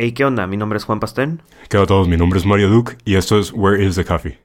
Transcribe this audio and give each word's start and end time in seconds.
Hey, 0.00 0.12
¿qué 0.12 0.24
onda? 0.24 0.46
Mi 0.46 0.56
nombre 0.56 0.76
es 0.76 0.84
Juan 0.84 1.00
Pastén. 1.00 1.42
¿Qué 1.68 1.76
onda 1.76 1.84
a 1.84 1.86
todos? 1.88 2.06
Mi 2.08 2.16
nombre 2.16 2.38
es 2.38 2.46
Mario 2.46 2.68
Duke 2.70 2.96
y 3.04 3.16
esto 3.16 3.36
es 3.38 3.52
Where 3.52 3.84
is 3.84 3.96
the 3.96 4.04
Coffee? 4.04 4.38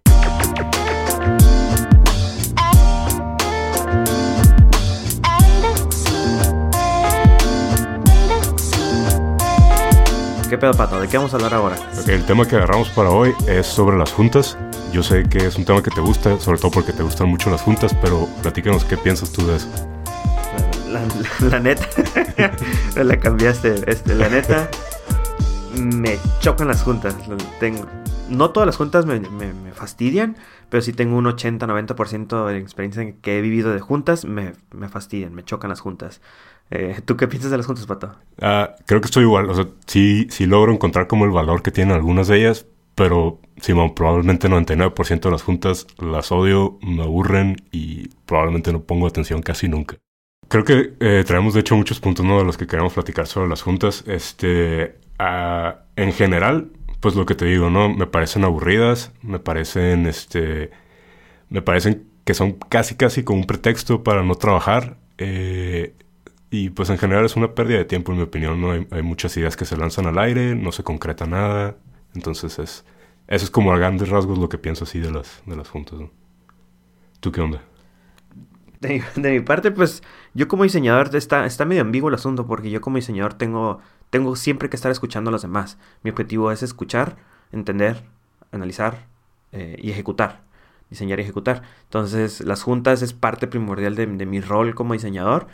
¿Qué 10.49 10.57
pedo, 10.59 10.73
Pato? 10.73 10.99
¿De 11.01 11.07
qué 11.07 11.17
vamos 11.17 11.33
a 11.33 11.37
hablar 11.37 11.53
ahora? 11.55 11.75
Ok, 11.99 12.09
el 12.09 12.23
tema 12.25 12.45
que 12.47 12.55
agarramos 12.57 12.89
para 12.89 13.09
hoy 13.09 13.33
es 13.47 13.65
sobre 13.65 13.97
las 13.97 14.11
juntas. 14.11 14.55
Yo 14.91 15.01
sé 15.01 15.23
que 15.27 15.39
es 15.47 15.55
un 15.55 15.65
tema 15.65 15.81
que 15.81 15.89
te 15.89 15.99
gusta, 16.01 16.39
sobre 16.39 16.59
todo 16.59 16.69
porque 16.69 16.93
te 16.93 17.01
gustan 17.01 17.29
mucho 17.29 17.49
las 17.49 17.61
juntas, 17.61 17.95
pero 18.01 18.27
platícanos 18.43 18.85
qué 18.85 18.95
piensas 18.95 19.31
tú 19.31 19.47
de 19.47 19.55
eso. 19.55 19.67
La, 20.89 20.99
la- 21.01 21.49
la 21.49 21.59
neta, 21.59 21.87
la 23.03 23.17
cambiaste. 23.17 23.75
Este, 23.87 24.13
la 24.13 24.29
neta, 24.29 24.69
me 25.77 26.17
chocan 26.39 26.67
las 26.67 26.83
juntas. 26.83 27.15
Tengo, 27.59 27.85
no 28.29 28.51
todas 28.51 28.67
las 28.67 28.77
juntas 28.77 29.05
me, 29.05 29.19
me- 29.19 29.53
me 29.53 29.71
fastidian, 29.71 30.37
pero 30.69 30.81
sí 30.81 30.93
tengo 30.93 31.17
un 31.17 31.25
80-90% 31.25 32.45
de 32.47 32.57
experiencia 32.57 33.01
en 33.01 33.13
que 33.21 33.37
he 33.37 33.41
vivido 33.41 33.73
de 33.73 33.79
juntas, 33.79 34.25
me, 34.25 34.53
me 34.71 34.89
fastidian, 34.89 35.33
me 35.33 35.43
chocan 35.43 35.69
las 35.69 35.79
juntas. 35.81 36.21
Eh, 36.71 37.01
¿Tú 37.05 37.17
qué 37.17 37.27
piensas 37.27 37.51
de 37.51 37.57
las 37.57 37.65
juntas, 37.65 37.85
Pato? 37.85 38.15
Ah, 38.41 38.75
creo 38.85 39.01
que 39.01 39.05
estoy 39.05 39.23
igual, 39.23 39.49
o 39.49 39.53
sea, 39.55 39.67
sí, 39.85 40.27
sí 40.29 40.45
logro 40.45 40.71
encontrar 40.73 41.07
como 41.07 41.25
el 41.25 41.31
valor 41.31 41.61
que 41.61 41.71
tienen 41.71 41.93
algunas 41.95 42.27
de 42.27 42.37
ellas, 42.39 42.65
pero 42.95 43.39
Simón, 43.61 43.93
probablemente 43.95 44.49
99% 44.49 45.29
de 45.29 45.31
las 45.33 45.43
juntas 45.43 45.87
las 45.99 46.31
odio, 46.31 46.77
me 46.81 47.03
aburren 47.03 47.57
y 47.71 48.07
probablemente 48.25 48.71
no 48.71 48.81
pongo 48.83 49.07
atención 49.07 49.41
casi 49.41 49.67
nunca. 49.67 49.97
Creo 50.47 50.63
que 50.63 50.93
eh, 50.99 51.23
traemos 51.25 51.53
de 51.53 51.61
hecho 51.61 51.75
muchos 51.75 51.99
puntos 51.99 52.25
¿no? 52.25 52.37
de 52.37 52.45
los 52.45 52.57
que 52.57 52.67
queremos 52.67 52.93
platicar 52.93 53.27
sobre 53.27 53.49
las 53.49 53.61
juntas. 53.61 54.03
Este, 54.07 54.95
en 55.19 56.13
general, 56.13 56.71
pues 56.99 57.15
lo 57.15 57.25
que 57.25 57.35
te 57.35 57.45
digo, 57.45 57.69
¿no? 57.69 57.89
Me 57.89 58.07
parecen 58.07 58.43
aburridas, 58.43 59.11
me 59.21 59.39
parecen, 59.39 60.07
este, 60.07 60.71
me 61.49 61.61
parecen 61.61 62.07
que 62.25 62.33
son 62.33 62.53
casi 62.53 62.95
casi 62.95 63.23
como 63.23 63.39
un 63.39 63.47
pretexto 63.47 64.03
para 64.03 64.23
no 64.23 64.35
trabajar. 64.35 64.97
eh, 65.17 65.95
y 66.53 66.69
pues 66.69 66.91
en 66.91 66.99
general 66.99 67.25
es 67.25 67.35
una 67.35 67.55
pérdida 67.55 67.79
de 67.79 67.85
tiempo, 67.85 68.11
en 68.11 68.19
mi 68.19 68.23
opinión. 68.25 68.61
¿no? 68.61 68.73
Hay, 68.91 69.01
muchas 69.01 69.35
ideas 69.37 69.57
que 69.57 69.65
se 69.65 69.75
lanzan 69.75 70.05
al 70.05 70.19
aire, 70.19 70.53
no 70.53 70.71
se 70.71 70.83
concreta 70.83 71.25
nada. 71.25 71.77
Entonces 72.13 72.59
es, 72.59 72.85
eso 73.27 73.45
es 73.45 73.49
como 73.49 73.73
a 73.73 73.77
grandes 73.79 74.09
rasgos 74.09 74.37
lo 74.37 74.49
que 74.49 74.59
pienso 74.59 74.83
así 74.83 74.99
de 74.99 75.11
las, 75.11 75.41
de 75.47 75.55
las 75.55 75.67
juntas. 75.69 75.99
¿Tú 77.19 77.31
qué 77.31 77.41
onda? 77.41 77.63
De, 78.81 79.01
de 79.15 79.31
mi 79.31 79.39
parte, 79.39 79.71
pues 79.71 80.03
yo 80.35 80.47
como 80.47 80.61
diseñador 80.61 81.15
está, 81.15 81.47
está 81.47 81.65
medio 81.65 81.81
ambiguo 81.81 82.09
el 82.09 82.15
asunto 82.15 82.45
porque 82.45 82.69
yo 82.69 82.81
como 82.81 82.97
diseñador 82.97 83.33
tengo, 83.33 83.79
tengo 84.13 84.35
siempre 84.35 84.69
que 84.69 84.75
estar 84.75 84.91
escuchando 84.91 85.29
a 85.29 85.31
los 85.31 85.41
demás. 85.41 85.79
Mi 86.03 86.11
objetivo 86.11 86.51
es 86.51 86.61
escuchar, 86.61 87.17
entender, 87.51 88.03
analizar 88.51 89.07
eh, 89.51 89.75
y 89.81 89.89
ejecutar. 89.89 90.43
Diseñar 90.91 91.19
y 91.19 91.23
ejecutar. 91.23 91.63
Entonces 91.85 92.41
las 92.41 92.61
juntas 92.61 93.01
es 93.01 93.11
parte 93.13 93.47
primordial 93.47 93.95
de, 93.95 94.05
mi 94.05 94.39
rol 94.39 94.75
como 94.75 94.93
diseñador. 94.93 95.47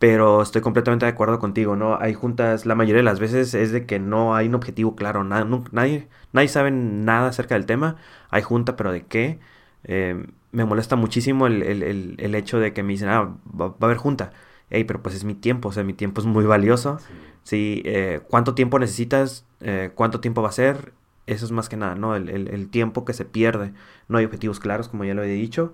Pero 0.00 0.42
estoy 0.42 0.60
completamente 0.60 1.06
de 1.06 1.12
acuerdo 1.12 1.38
contigo, 1.38 1.76
¿no? 1.76 1.96
Hay 2.00 2.14
juntas, 2.14 2.66
la 2.66 2.74
mayoría 2.74 2.98
de 2.98 3.04
las 3.04 3.20
veces 3.20 3.54
es 3.54 3.70
de 3.70 3.86
que 3.86 4.00
no 4.00 4.34
hay 4.34 4.48
un 4.48 4.56
objetivo 4.56 4.96
claro, 4.96 5.22
nadie, 5.22 6.08
nadie 6.32 6.48
sabe 6.48 6.72
nada 6.72 7.28
acerca 7.28 7.54
del 7.54 7.66
tema. 7.66 7.94
Hay 8.30 8.42
junta, 8.42 8.74
pero 8.74 8.90
¿de 8.90 9.06
qué? 9.06 9.38
Eh, 9.84 10.26
me 10.50 10.64
molesta 10.64 10.96
muchísimo 10.96 11.46
el, 11.46 12.34
hecho 12.34 12.58
de 12.58 12.72
que 12.72 12.82
me 12.82 12.94
dicen, 12.94 13.08
ah, 13.08 13.36
va 13.46 13.66
a 13.80 13.84
haber 13.84 13.98
junta. 13.98 14.32
Ey, 14.72 14.84
pero 14.84 15.02
pues 15.02 15.14
es 15.14 15.24
mi 15.24 15.34
tiempo, 15.34 15.68
o 15.70 15.72
sea, 15.72 15.84
mi 15.84 15.94
tiempo 15.94 16.20
es 16.20 16.26
muy 16.26 16.44
valioso. 16.46 16.98
Sí, 17.44 17.82
eh, 17.84 18.20
¿cuánto 18.28 18.54
tiempo 18.54 18.78
necesitas? 18.78 19.46
Eh, 19.60 19.92
¿cuánto 19.94 20.20
tiempo 20.20 20.42
va 20.42 20.48
a 20.50 20.52
ser? 20.52 20.94
Eso 21.26 21.44
es 21.46 21.52
más 21.52 21.68
que 21.68 21.76
nada, 21.76 21.94
¿no? 21.94 22.16
El, 22.16 22.28
el- 22.30 22.48
el 22.48 22.68
tiempo 22.70 23.04
que 23.04 23.12
se 23.14 23.24
pierde. 23.24 23.72
No 24.08 24.18
hay 24.18 24.24
objetivos 24.26 24.60
claros, 24.60 24.88
como 24.88 25.04
ya 25.04 25.14
lo 25.14 25.22
he 25.22 25.28
dicho. 25.28 25.72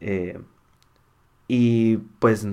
Eh, 0.00 0.40
y 1.48 1.98
pues 2.18 2.46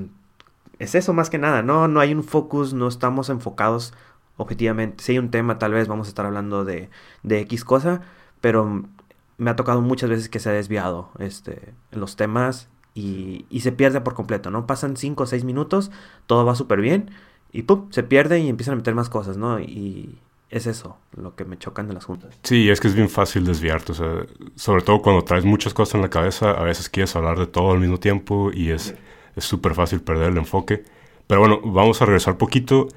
es 0.80 0.96
eso 0.96 1.14
más 1.14 1.30
que 1.30 1.38
nada, 1.38 1.64
¿no? 1.64 1.88
No 1.88 2.00
hay 2.00 2.14
un 2.14 2.24
focus, 2.24 2.74
no 2.74 2.88
estamos 2.88 3.30
enfocados 3.30 3.94
objetivamente. 4.38 5.04
Si 5.04 5.14
hay 5.14 5.20
un 5.20 5.32
tema, 5.32 5.60
tal 5.60 5.74
vez 5.74 5.88
vamos 5.88 6.08
a 6.08 6.10
estar 6.10 6.26
hablando 6.26 6.66
de, 6.66 6.90
de 7.24 7.40
X 7.42 7.64
cosa, 7.66 8.02
pero 8.42 8.84
me 9.38 9.52
ha 9.52 9.56
tocado 9.56 9.82
muchas 9.82 10.10
veces 10.10 10.30
que 10.30 10.40
se 10.40 10.50
ha 10.50 10.54
desviado 10.54 11.12
este, 11.20 11.74
los 11.92 12.16
temas 12.16 12.70
y, 12.94 13.46
y 13.50 13.62
se 13.62 13.72
pierde 13.72 14.02
por 14.02 14.14
completo, 14.14 14.52
¿no? 14.52 14.68
Pasan 14.68 14.98
5 14.98 15.24
o 15.24 15.26
6 15.26 15.44
minutos, 15.44 15.92
todo 16.28 16.46
va 16.46 16.56
súper 16.56 16.82
bien 16.82 17.12
y 17.52 17.64
¡pum! 17.64 17.88
se 17.92 18.04
pierde 18.04 18.40
y 18.40 18.50
empiezan 18.50 18.74
a 18.74 18.78
meter 18.78 18.96
más 18.96 19.10
cosas, 19.10 19.38
¿no? 19.38 19.60
Y 19.60 20.18
es 20.50 20.68
eso 20.68 20.98
lo 21.16 21.36
que 21.36 21.46
me 21.46 21.58
chocan 21.58 21.88
de 21.88 21.94
las 21.94 22.06
juntas. 22.06 22.38
Sí, 22.44 22.70
es 22.70 22.80
que 22.80 22.88
es 22.88 22.96
bien 22.96 23.10
fácil 23.10 23.46
desviarte, 23.46 23.94
o 23.94 23.96
sea, 23.96 24.26
sobre 24.56 24.84
todo 24.84 25.02
cuando 25.02 25.24
traes 25.24 25.46
muchas 25.46 25.74
cosas 25.74 25.96
en 25.96 26.02
la 26.02 26.10
cabeza, 26.10 26.52
a 26.52 26.64
veces 26.64 26.90
quieres 26.90 27.16
hablar 27.16 27.40
de 27.40 27.48
todo 27.48 27.72
al 27.72 27.80
mismo 27.80 28.00
tiempo 28.00 28.52
y 28.54 28.72
es 28.72 28.96
es 29.36 29.46
súper 29.46 29.74
fácil 29.76 30.02
perder 30.02 30.30
el 30.32 30.38
enfoque. 30.38 30.84
Pero 31.28 31.42
bueno, 31.42 31.62
vamos 31.64 32.02
a 32.02 32.06
regresar 32.06 32.38
poquito 32.38 32.88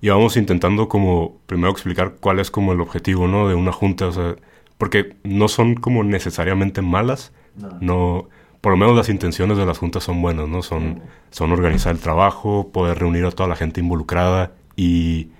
y 0.00 0.08
vamos 0.08 0.36
intentando 0.36 0.88
como 0.88 1.38
primero 1.46 1.70
explicar 1.70 2.14
cuál 2.20 2.38
es 2.40 2.50
como 2.50 2.72
el 2.72 2.80
objetivo, 2.80 3.28
¿no? 3.28 3.48
De 3.48 3.54
una 3.54 3.72
junta, 3.72 4.06
o 4.06 4.12
sea, 4.12 4.36
porque 4.78 5.16
no 5.22 5.48
son 5.48 5.74
como 5.74 6.02
necesariamente 6.02 6.82
malas, 6.82 7.32
no, 7.80 8.28
por 8.62 8.72
lo 8.72 8.78
menos 8.78 8.96
las 8.96 9.08
intenciones 9.08 9.58
de 9.58 9.66
las 9.66 9.78
juntas 9.78 10.04
son 10.04 10.22
buenas, 10.22 10.48
¿no? 10.48 10.62
Son, 10.62 11.02
son 11.30 11.50
organizar 11.50 11.92
el 11.92 12.00
trabajo, 12.00 12.70
poder 12.72 12.96
reunir 12.96 13.24
a 13.26 13.32
toda 13.32 13.48
la 13.48 13.56
gente 13.56 13.80
involucrada 13.80 14.52
y, 14.76 15.30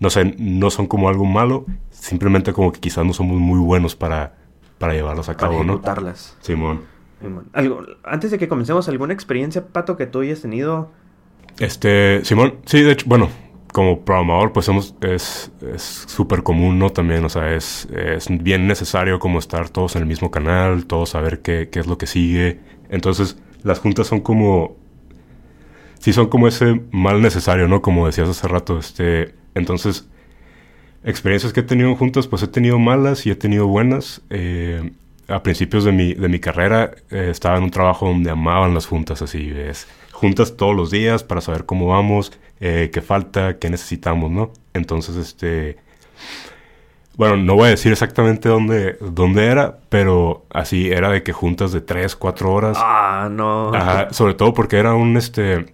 no 0.00 0.08
sé, 0.08 0.34
no 0.38 0.70
son 0.70 0.86
como 0.86 1.10
algo 1.10 1.26
malo, 1.26 1.66
simplemente 1.90 2.54
como 2.54 2.72
que 2.72 2.80
quizás 2.80 3.04
no 3.04 3.12
somos 3.12 3.38
muy 3.38 3.60
buenos 3.60 3.94
para, 3.94 4.34
para 4.78 4.94
llevarlas 4.94 5.28
a 5.28 5.36
Para 5.36 5.50
cabo, 5.50 5.62
¿no? 5.62 5.82
Simón. 6.40 6.80
Simón. 7.20 7.50
Algo, 7.52 7.82
antes 8.02 8.30
de 8.30 8.38
que 8.38 8.48
comencemos, 8.48 8.88
¿alguna 8.88 9.12
experiencia, 9.12 9.66
Pato, 9.66 9.98
que 9.98 10.06
tú 10.06 10.20
hayas 10.20 10.40
tenido? 10.40 10.90
Este, 11.58 12.24
Simón, 12.24 12.60
sí, 12.64 12.80
de 12.80 12.92
hecho, 12.92 13.04
bueno, 13.06 13.28
como 13.72 14.04
programador, 14.04 14.52
pues 14.52 14.66
somos, 14.66 14.94
es 15.02 15.52
súper 16.06 16.42
común, 16.42 16.78
¿no? 16.78 16.90
También, 16.90 17.24
o 17.24 17.28
sea, 17.28 17.54
es, 17.54 17.88
es 17.92 18.26
bien 18.42 18.66
necesario 18.66 19.18
como 19.18 19.38
estar 19.38 19.68
todos 19.68 19.96
en 19.96 20.02
el 20.02 20.08
mismo 20.08 20.30
canal, 20.30 20.86
todos 20.86 21.10
saber 21.10 21.40
qué, 21.40 21.68
qué 21.70 21.80
es 21.80 21.86
lo 21.86 21.98
que 21.98 22.06
sigue. 22.06 22.60
Entonces, 22.88 23.38
las 23.62 23.78
juntas 23.78 24.06
son 24.06 24.20
como, 24.20 24.76
sí 25.98 26.12
son 26.12 26.28
como 26.28 26.48
ese 26.48 26.80
mal 26.90 27.22
necesario, 27.22 27.68
¿no? 27.68 27.82
Como 27.82 28.06
decías 28.06 28.28
hace 28.28 28.48
rato, 28.48 28.78
este, 28.78 29.34
entonces, 29.54 30.08
experiencias 31.04 31.52
que 31.52 31.60
he 31.60 31.64
tenido 31.64 31.94
juntas, 31.96 32.26
pues 32.26 32.42
he 32.42 32.48
tenido 32.48 32.78
malas 32.78 33.26
y 33.26 33.30
he 33.30 33.36
tenido 33.36 33.66
buenas. 33.66 34.22
Eh, 34.30 34.92
a 35.28 35.44
principios 35.44 35.84
de 35.84 35.92
mi, 35.92 36.14
de 36.14 36.28
mi 36.28 36.40
carrera 36.40 36.90
eh, 37.10 37.28
estaba 37.30 37.56
en 37.56 37.64
un 37.64 37.70
trabajo 37.70 38.06
donde 38.06 38.30
amaban 38.30 38.74
las 38.74 38.86
juntas, 38.86 39.22
así 39.22 39.52
es 39.54 39.86
juntas 40.20 40.54
todos 40.58 40.76
los 40.76 40.90
días 40.90 41.24
para 41.24 41.40
saber 41.40 41.64
cómo 41.64 41.86
vamos, 41.86 42.30
eh, 42.60 42.90
qué 42.92 43.00
falta, 43.00 43.58
qué 43.58 43.70
necesitamos, 43.70 44.30
¿no? 44.30 44.52
Entonces, 44.74 45.16
este, 45.16 45.78
bueno, 47.16 47.38
no 47.38 47.54
voy 47.54 47.68
a 47.68 47.70
decir 47.70 47.90
exactamente 47.90 48.50
dónde, 48.50 48.98
dónde 49.00 49.46
era, 49.46 49.78
pero 49.88 50.44
así 50.50 50.90
era 50.90 51.08
de 51.08 51.22
que 51.22 51.32
juntas 51.32 51.72
de 51.72 51.80
3, 51.80 52.16
4 52.16 52.52
horas. 52.52 52.76
Ah, 52.78 53.28
no. 53.30 53.74
Ajá, 53.74 54.12
sobre 54.12 54.34
todo 54.34 54.52
porque 54.52 54.76
era 54.76 54.92
un, 54.92 55.16
este, 55.16 55.72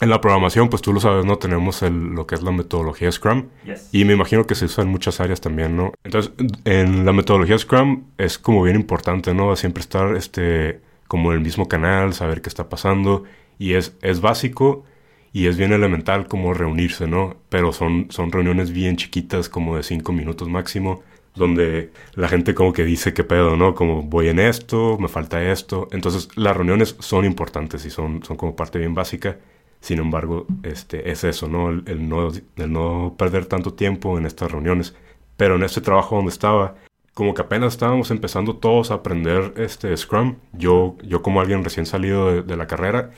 en 0.00 0.08
la 0.08 0.20
programación, 0.20 0.68
pues 0.68 0.82
tú 0.82 0.92
lo 0.92 1.00
sabes, 1.00 1.24
¿no? 1.24 1.38
Tenemos 1.38 1.82
el, 1.82 2.14
lo 2.14 2.28
que 2.28 2.36
es 2.36 2.42
la 2.42 2.52
metodología 2.52 3.10
Scrum. 3.10 3.48
Yes. 3.64 3.88
Y 3.90 4.04
me 4.04 4.12
imagino 4.12 4.46
que 4.46 4.54
se 4.54 4.66
usa 4.66 4.84
en 4.84 4.90
muchas 4.90 5.18
áreas 5.18 5.40
también, 5.40 5.76
¿no? 5.76 5.94
Entonces, 6.04 6.32
en 6.64 7.04
la 7.04 7.12
metodología 7.12 7.58
Scrum 7.58 8.04
es 8.18 8.38
como 8.38 8.62
bien 8.62 8.76
importante, 8.76 9.34
¿no? 9.34 9.56
Siempre 9.56 9.80
estar, 9.80 10.14
este, 10.14 10.80
como 11.08 11.32
en 11.32 11.38
el 11.38 11.42
mismo 11.42 11.66
canal, 11.66 12.14
saber 12.14 12.40
qué 12.40 12.48
está 12.48 12.68
pasando. 12.68 13.24
Y 13.60 13.74
es, 13.74 13.94
es 14.00 14.22
básico 14.22 14.84
y 15.34 15.46
es 15.46 15.58
bien 15.58 15.72
elemental 15.72 16.26
como 16.28 16.54
reunirse, 16.54 17.06
¿no? 17.06 17.36
Pero 17.50 17.72
son, 17.72 18.06
son 18.10 18.32
reuniones 18.32 18.72
bien 18.72 18.96
chiquitas, 18.96 19.50
como 19.50 19.76
de 19.76 19.82
cinco 19.82 20.12
minutos 20.12 20.48
máximo, 20.48 21.02
donde 21.34 21.90
la 22.14 22.28
gente 22.28 22.54
como 22.54 22.72
que 22.72 22.84
dice 22.84 23.12
qué 23.14 23.22
pedo, 23.22 23.56
¿no? 23.56 23.74
Como 23.74 24.02
voy 24.02 24.28
en 24.28 24.38
esto, 24.40 24.96
me 24.98 25.08
falta 25.08 25.42
esto. 25.52 25.88
Entonces, 25.92 26.30
las 26.36 26.56
reuniones 26.56 26.96
son 27.00 27.26
importantes 27.26 27.84
y 27.84 27.90
son, 27.90 28.24
son 28.24 28.38
como 28.38 28.56
parte 28.56 28.78
bien 28.78 28.94
básica. 28.94 29.38
Sin 29.80 29.98
embargo, 29.98 30.46
este, 30.62 31.10
es 31.10 31.22
eso, 31.24 31.46
¿no? 31.48 31.68
El, 31.70 31.84
el 31.86 32.08
no? 32.08 32.28
el 32.56 32.72
no 32.72 33.14
perder 33.18 33.46
tanto 33.46 33.74
tiempo 33.74 34.18
en 34.18 34.24
estas 34.26 34.50
reuniones. 34.50 34.94
Pero 35.36 35.56
en 35.56 35.64
este 35.64 35.82
trabajo 35.82 36.16
donde 36.16 36.32
estaba, 36.32 36.76
como 37.14 37.34
que 37.34 37.42
apenas 37.42 37.74
estábamos 37.74 38.10
empezando 38.10 38.56
todos 38.56 38.90
a 38.90 38.94
aprender 38.94 39.52
este 39.56 39.94
Scrum. 39.96 40.36
Yo, 40.52 40.96
yo 41.02 41.22
como 41.22 41.40
alguien 41.40 41.64
recién 41.64 41.86
salido 41.86 42.30
de, 42.32 42.42
de 42.42 42.56
la 42.56 42.66
carrera 42.66 43.10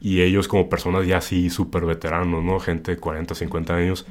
y 0.00 0.20
ellos 0.20 0.46
como 0.48 0.68
personas 0.68 1.06
ya 1.06 1.16
así 1.18 1.50
súper 1.50 1.84
veteranos, 1.84 2.44
¿no? 2.44 2.60
Gente 2.60 2.92
de 2.92 2.98
40, 2.98 3.34
50 3.34 3.74
años, 3.74 4.06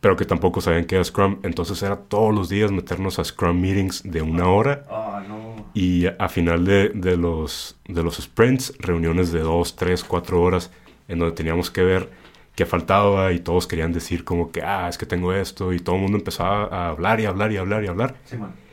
pero 0.00 0.16
que 0.16 0.24
tampoco 0.24 0.60
sabían 0.60 0.84
qué 0.84 0.94
era 0.94 1.04
Scrum. 1.04 1.38
Entonces 1.42 1.82
era 1.82 1.96
todos 1.96 2.34
los 2.34 2.48
días 2.48 2.70
meternos 2.70 3.18
a 3.18 3.24
Scrum 3.24 3.60
meetings 3.60 4.02
de 4.04 4.22
una 4.22 4.48
hora 4.48 4.84
Ah, 4.88 5.22
no. 5.28 5.66
y 5.74 6.06
a 6.06 6.28
final 6.28 6.64
de, 6.64 6.90
de 6.90 7.16
los, 7.16 7.76
de 7.88 8.02
los 8.02 8.16
sprints, 8.16 8.72
reuniones 8.78 9.32
de 9.32 9.40
dos, 9.40 9.76
tres, 9.76 10.04
cuatro 10.04 10.40
horas, 10.42 10.70
en 11.08 11.18
donde 11.18 11.34
teníamos 11.34 11.70
que 11.70 11.82
ver 11.82 12.08
que 12.54 12.64
faltaba 12.64 13.32
y 13.32 13.40
todos 13.40 13.66
querían 13.66 13.92
decir 13.92 14.24
como 14.24 14.50
que, 14.50 14.62
ah, 14.62 14.88
es 14.88 14.96
que 14.96 15.04
tengo 15.04 15.34
esto 15.34 15.74
y 15.74 15.80
todo 15.80 15.96
el 15.96 16.02
mundo 16.02 16.16
empezaba 16.16 16.64
a 16.64 16.88
hablar 16.88 17.20
y 17.20 17.26
hablar 17.26 17.52
y 17.52 17.58
hablar 17.58 17.84
y 17.84 17.88
hablar 17.88 18.14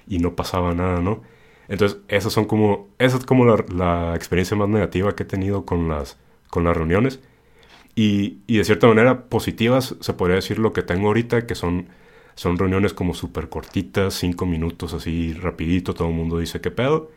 y 0.08 0.20
no 0.20 0.36
pasaba 0.36 0.74
nada, 0.74 1.02
¿no? 1.02 1.22
Entonces, 1.68 2.00
esas 2.08 2.34
son 2.34 2.46
como, 2.46 2.90
esa 3.00 3.18
es 3.18 3.26
como 3.26 3.46
la, 3.46 3.66
la, 3.74 4.16
experiencia 4.16 4.58
más 4.58 4.70
negativa 4.70 5.16
que 5.16 5.24
he 5.24 5.26
tenido 5.26 5.66
con 5.66 5.88
las, 5.90 6.18
con 6.50 6.64
las 6.66 6.76
reuniones. 6.76 7.20
Y, 7.96 8.40
y, 8.48 8.58
de 8.58 8.64
cierta 8.66 8.88
manera 8.88 9.26
positivas 9.30 9.96
se 10.00 10.14
podría 10.14 10.36
decir 10.38 10.60
lo 10.60 10.74
que 10.74 10.84
tengo 10.84 11.08
ahorita, 11.08 11.46
que 11.48 11.56
son, 11.56 11.90
son 12.36 12.58
reuniones 12.58 12.94
como 12.94 13.14
súper 13.14 13.50
cortitas, 13.50 14.16
cinco 14.16 14.46
minutos 14.46 14.94
así 14.94 15.34
rapidito, 15.34 15.94
todo 15.94 16.10
el 16.10 16.16
mundo 16.16 16.40
dice 16.40 16.62
qué 16.62 16.72
pedo. 16.72 17.12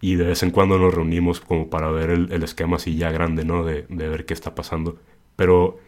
Y 0.00 0.16
de 0.16 0.24
vez 0.26 0.42
en 0.42 0.50
cuando 0.52 0.78
nos 0.78 0.94
reunimos 0.94 1.40
como 1.40 1.70
para 1.70 1.90
ver 1.90 2.10
el, 2.10 2.32
el 2.32 2.42
esquema 2.44 2.76
así 2.76 2.96
ya 2.96 3.10
grande, 3.10 3.44
¿no? 3.44 3.64
De, 3.64 3.84
de, 3.88 4.08
ver 4.08 4.26
qué 4.26 4.34
está 4.34 4.54
pasando. 4.54 4.98
Pero 5.36 5.78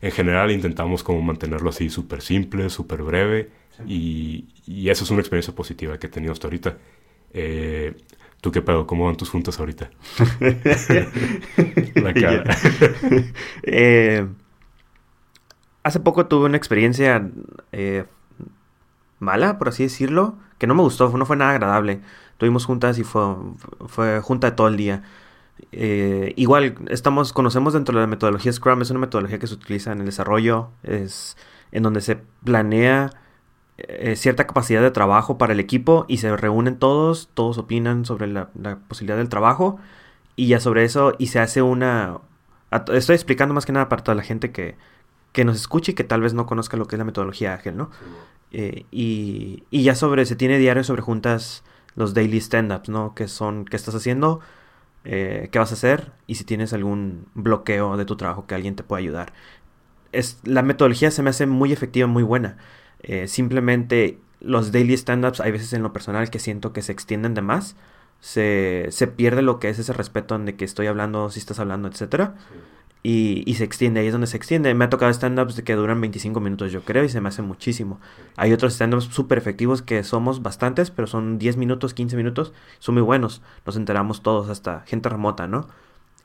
en 0.00 0.12
general 0.12 0.50
intentamos 0.50 1.02
como 1.04 1.22
mantenerlo 1.22 1.70
así 1.70 1.90
súper 1.90 2.22
simple, 2.22 2.70
súper 2.70 3.02
breve. 3.02 3.50
Y, 3.86 4.48
y 4.66 4.88
esa 4.88 5.04
es 5.04 5.10
una 5.10 5.20
experiencia 5.20 5.54
positiva 5.54 5.98
que 5.98 6.08
he 6.08 6.10
tenido 6.10 6.32
hasta 6.32 6.46
ahorita. 6.46 6.76
Eh, 7.32 7.94
¿Tú 8.40 8.52
qué 8.52 8.62
pedo? 8.62 8.86
¿Cómo 8.86 9.06
van 9.06 9.16
tus 9.16 9.30
juntas 9.30 9.58
ahorita? 9.58 9.90
La 11.96 12.14
cara. 12.14 12.56
eh, 13.64 14.26
hace 15.82 16.00
poco 16.00 16.26
tuve 16.26 16.46
una 16.46 16.56
experiencia 16.56 17.28
eh, 17.72 18.04
mala, 19.18 19.58
por 19.58 19.68
así 19.68 19.82
decirlo, 19.82 20.36
que 20.58 20.68
no 20.68 20.74
me 20.74 20.82
gustó, 20.82 21.16
no 21.16 21.26
fue 21.26 21.36
nada 21.36 21.52
agradable. 21.52 22.00
Tuvimos 22.36 22.64
juntas 22.64 22.98
y 22.98 23.04
fue, 23.04 23.34
fue 23.86 24.20
junta 24.20 24.50
de 24.50 24.56
todo 24.56 24.68
el 24.68 24.76
día. 24.76 25.02
Eh, 25.72 26.32
igual, 26.36 26.76
estamos, 26.88 27.32
conocemos 27.32 27.72
dentro 27.72 27.96
de 27.96 28.02
la 28.02 28.06
metodología 28.06 28.52
Scrum, 28.52 28.82
es 28.82 28.90
una 28.90 29.00
metodología 29.00 29.40
que 29.40 29.48
se 29.48 29.54
utiliza 29.54 29.90
en 29.90 30.00
el 30.00 30.06
desarrollo, 30.06 30.70
es 30.84 31.36
en 31.72 31.82
donde 31.82 32.00
se 32.00 32.20
planea 32.44 33.10
eh, 33.78 34.16
cierta 34.16 34.46
capacidad 34.46 34.82
de 34.82 34.90
trabajo 34.90 35.38
para 35.38 35.52
el 35.52 35.60
equipo 35.60 36.04
y 36.08 36.18
se 36.18 36.36
reúnen 36.36 36.78
todos, 36.78 37.30
todos 37.34 37.58
opinan 37.58 38.04
sobre 38.04 38.26
la, 38.26 38.50
posibilidad 38.88 39.16
del 39.16 39.28
trabajo 39.28 39.78
y 40.36 40.48
ya 40.48 40.60
sobre 40.60 40.84
eso 40.84 41.14
y 41.18 41.28
se 41.28 41.40
hace 41.40 41.62
una... 41.62 42.18
Estoy 42.92 43.14
explicando 43.14 43.54
más 43.54 43.64
que 43.64 43.72
nada 43.72 43.88
para 43.88 44.02
toda 44.02 44.14
la 44.14 44.22
gente 44.22 44.52
que, 44.52 44.76
que 45.32 45.44
nos 45.44 45.56
escuche 45.56 45.92
y 45.92 45.94
que 45.94 46.04
tal 46.04 46.20
vez 46.20 46.34
no 46.34 46.46
conozca 46.46 46.76
lo 46.76 46.86
que 46.86 46.96
es 46.96 46.98
la 46.98 47.04
metodología 47.04 47.54
ágil, 47.54 47.76
¿no? 47.76 47.90
Eh, 48.52 48.84
y, 48.90 49.64
y, 49.70 49.82
ya 49.84 49.94
sobre, 49.94 50.26
se 50.26 50.36
tiene 50.36 50.58
diario 50.58 50.84
sobre 50.84 51.02
juntas 51.02 51.64
los 51.94 52.14
daily 52.14 52.38
stand-ups, 52.38 52.88
¿no? 52.88 53.14
Que 53.14 53.28
son, 53.28 53.64
¿qué 53.64 53.76
estás 53.76 53.94
haciendo? 53.94 54.40
Eh, 55.04 55.48
¿Qué 55.50 55.58
vas 55.58 55.70
a 55.70 55.74
hacer? 55.74 56.12
Y 56.26 56.34
si 56.34 56.44
tienes 56.44 56.72
algún 56.72 57.26
bloqueo 57.34 57.96
de 57.96 58.04
tu 58.04 58.16
trabajo 58.16 58.46
que 58.46 58.54
alguien 58.54 58.76
te 58.76 58.82
pueda 58.82 59.00
ayudar. 59.00 59.32
Es, 60.12 60.38
la 60.44 60.62
metodología 60.62 61.10
se 61.10 61.22
me 61.22 61.30
hace 61.30 61.46
muy 61.46 61.72
efectiva, 61.72 62.06
muy 62.06 62.22
buena. 62.22 62.58
Eh, 63.02 63.28
simplemente 63.28 64.18
los 64.40 64.72
daily 64.72 64.94
stand-ups 64.94 65.40
hay 65.40 65.52
veces 65.52 65.72
en 65.72 65.82
lo 65.82 65.92
personal 65.92 66.30
que 66.30 66.38
siento 66.38 66.72
que 66.72 66.82
se 66.82 66.92
extienden 66.92 67.34
de 67.34 67.42
más. 67.42 67.76
Se, 68.20 68.86
se 68.90 69.06
pierde 69.06 69.42
lo 69.42 69.60
que 69.60 69.68
es 69.68 69.78
ese 69.78 69.92
respeto 69.92 70.38
de 70.38 70.56
que 70.56 70.64
estoy 70.64 70.86
hablando, 70.86 71.30
si 71.30 71.38
estás 71.38 71.60
hablando, 71.60 71.88
etcétera. 71.88 72.34
Y, 73.04 73.44
y, 73.46 73.54
se 73.54 73.64
extiende, 73.64 74.00
ahí 74.00 74.06
es 74.06 74.12
donde 74.12 74.26
se 74.26 74.36
extiende. 74.36 74.74
Me 74.74 74.84
ha 74.84 74.90
tocado 74.90 75.10
stand-ups 75.12 75.62
que 75.62 75.74
duran 75.76 76.00
25 76.00 76.40
minutos, 76.40 76.72
yo 76.72 76.82
creo, 76.82 77.04
y 77.04 77.08
se 77.08 77.20
me 77.20 77.28
hace 77.28 77.42
muchísimo. 77.42 78.00
Hay 78.36 78.52
otros 78.52 78.74
stand-ups 78.74 79.04
súper 79.04 79.38
efectivos 79.38 79.82
que 79.82 80.02
somos 80.02 80.42
bastantes, 80.42 80.90
pero 80.90 81.06
son 81.06 81.38
10 81.38 81.56
minutos, 81.56 81.94
15 81.94 82.16
minutos, 82.16 82.52
son 82.80 82.96
muy 82.96 83.02
buenos. 83.02 83.40
Nos 83.64 83.76
enteramos 83.76 84.22
todos, 84.22 84.48
hasta 84.48 84.80
gente 84.80 85.08
remota, 85.08 85.46
¿no? 85.46 85.68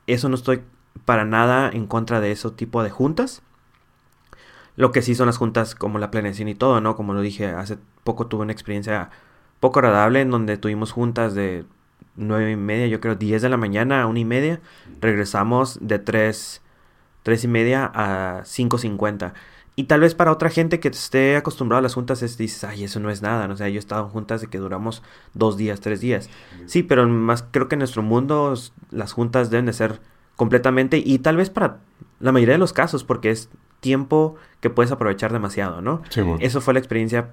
Eso 0.08 0.28
no 0.28 0.34
estoy 0.34 0.62
para 1.04 1.24
nada 1.24 1.70
en 1.72 1.86
contra 1.86 2.20
de 2.20 2.32
ese 2.32 2.50
tipo 2.50 2.82
de 2.82 2.90
juntas. 2.90 3.42
Lo 4.76 4.92
que 4.92 5.02
sí 5.02 5.14
son 5.14 5.26
las 5.26 5.36
juntas 5.36 5.74
como 5.74 5.98
la 5.98 6.10
planeación 6.10 6.48
y 6.48 6.54
todo, 6.54 6.80
¿no? 6.80 6.96
Como 6.96 7.14
lo 7.14 7.20
dije, 7.20 7.46
hace 7.46 7.78
poco 8.02 8.26
tuve 8.26 8.42
una 8.42 8.52
experiencia 8.52 9.10
poco 9.60 9.78
agradable 9.78 10.20
en 10.20 10.30
donde 10.30 10.56
tuvimos 10.56 10.92
juntas 10.92 11.34
de 11.34 11.64
nueve 12.16 12.52
y 12.52 12.56
media, 12.56 12.86
yo 12.86 13.00
creo 13.00 13.14
10 13.14 13.42
de 13.42 13.48
la 13.48 13.56
mañana 13.56 14.02
a 14.02 14.06
una 14.06 14.20
y 14.20 14.24
media. 14.24 14.60
Regresamos 15.00 15.78
de 15.80 15.98
3, 15.98 16.62
tres 17.22 17.44
y 17.44 17.48
media 17.48 17.90
a 17.94 18.42
5.50. 18.44 19.32
Y 19.76 19.84
tal 19.84 20.00
vez 20.00 20.14
para 20.14 20.30
otra 20.30 20.50
gente 20.50 20.78
que 20.78 20.88
esté 20.88 21.36
acostumbrada 21.36 21.80
a 21.80 21.82
las 21.82 21.94
juntas 21.94 22.22
es, 22.22 22.38
dices, 22.38 22.62
ay, 22.62 22.84
eso 22.84 23.00
no 23.00 23.10
es 23.10 23.22
nada. 23.22 23.48
¿no? 23.48 23.54
O 23.54 23.56
sea, 23.56 23.68
yo 23.68 23.76
he 23.76 23.78
estado 23.78 24.04
en 24.04 24.10
juntas 24.10 24.40
de 24.40 24.46
que 24.46 24.58
duramos 24.58 25.02
dos 25.32 25.56
días, 25.56 25.80
tres 25.80 26.00
días. 26.00 26.30
Sí, 26.66 26.84
pero 26.84 27.08
más 27.08 27.44
creo 27.50 27.68
que 27.68 27.74
en 27.74 27.80
nuestro 27.80 28.02
mundo 28.02 28.54
las 28.90 29.12
juntas 29.12 29.50
deben 29.50 29.66
de 29.66 29.72
ser 29.72 30.00
completamente 30.36 30.98
y 31.04 31.18
tal 31.18 31.36
vez 31.36 31.50
para 31.50 31.78
la 32.20 32.32
mayoría 32.32 32.54
de 32.54 32.58
los 32.58 32.72
casos 32.72 33.04
porque 33.04 33.30
es 33.30 33.48
tiempo 33.84 34.36
que 34.60 34.70
puedes 34.70 34.90
aprovechar 34.90 35.30
demasiado, 35.30 35.82
¿no? 35.82 36.00
Sí, 36.08 36.22
Eso 36.40 36.62
fue 36.62 36.72
la 36.72 36.80
experiencia 36.80 37.32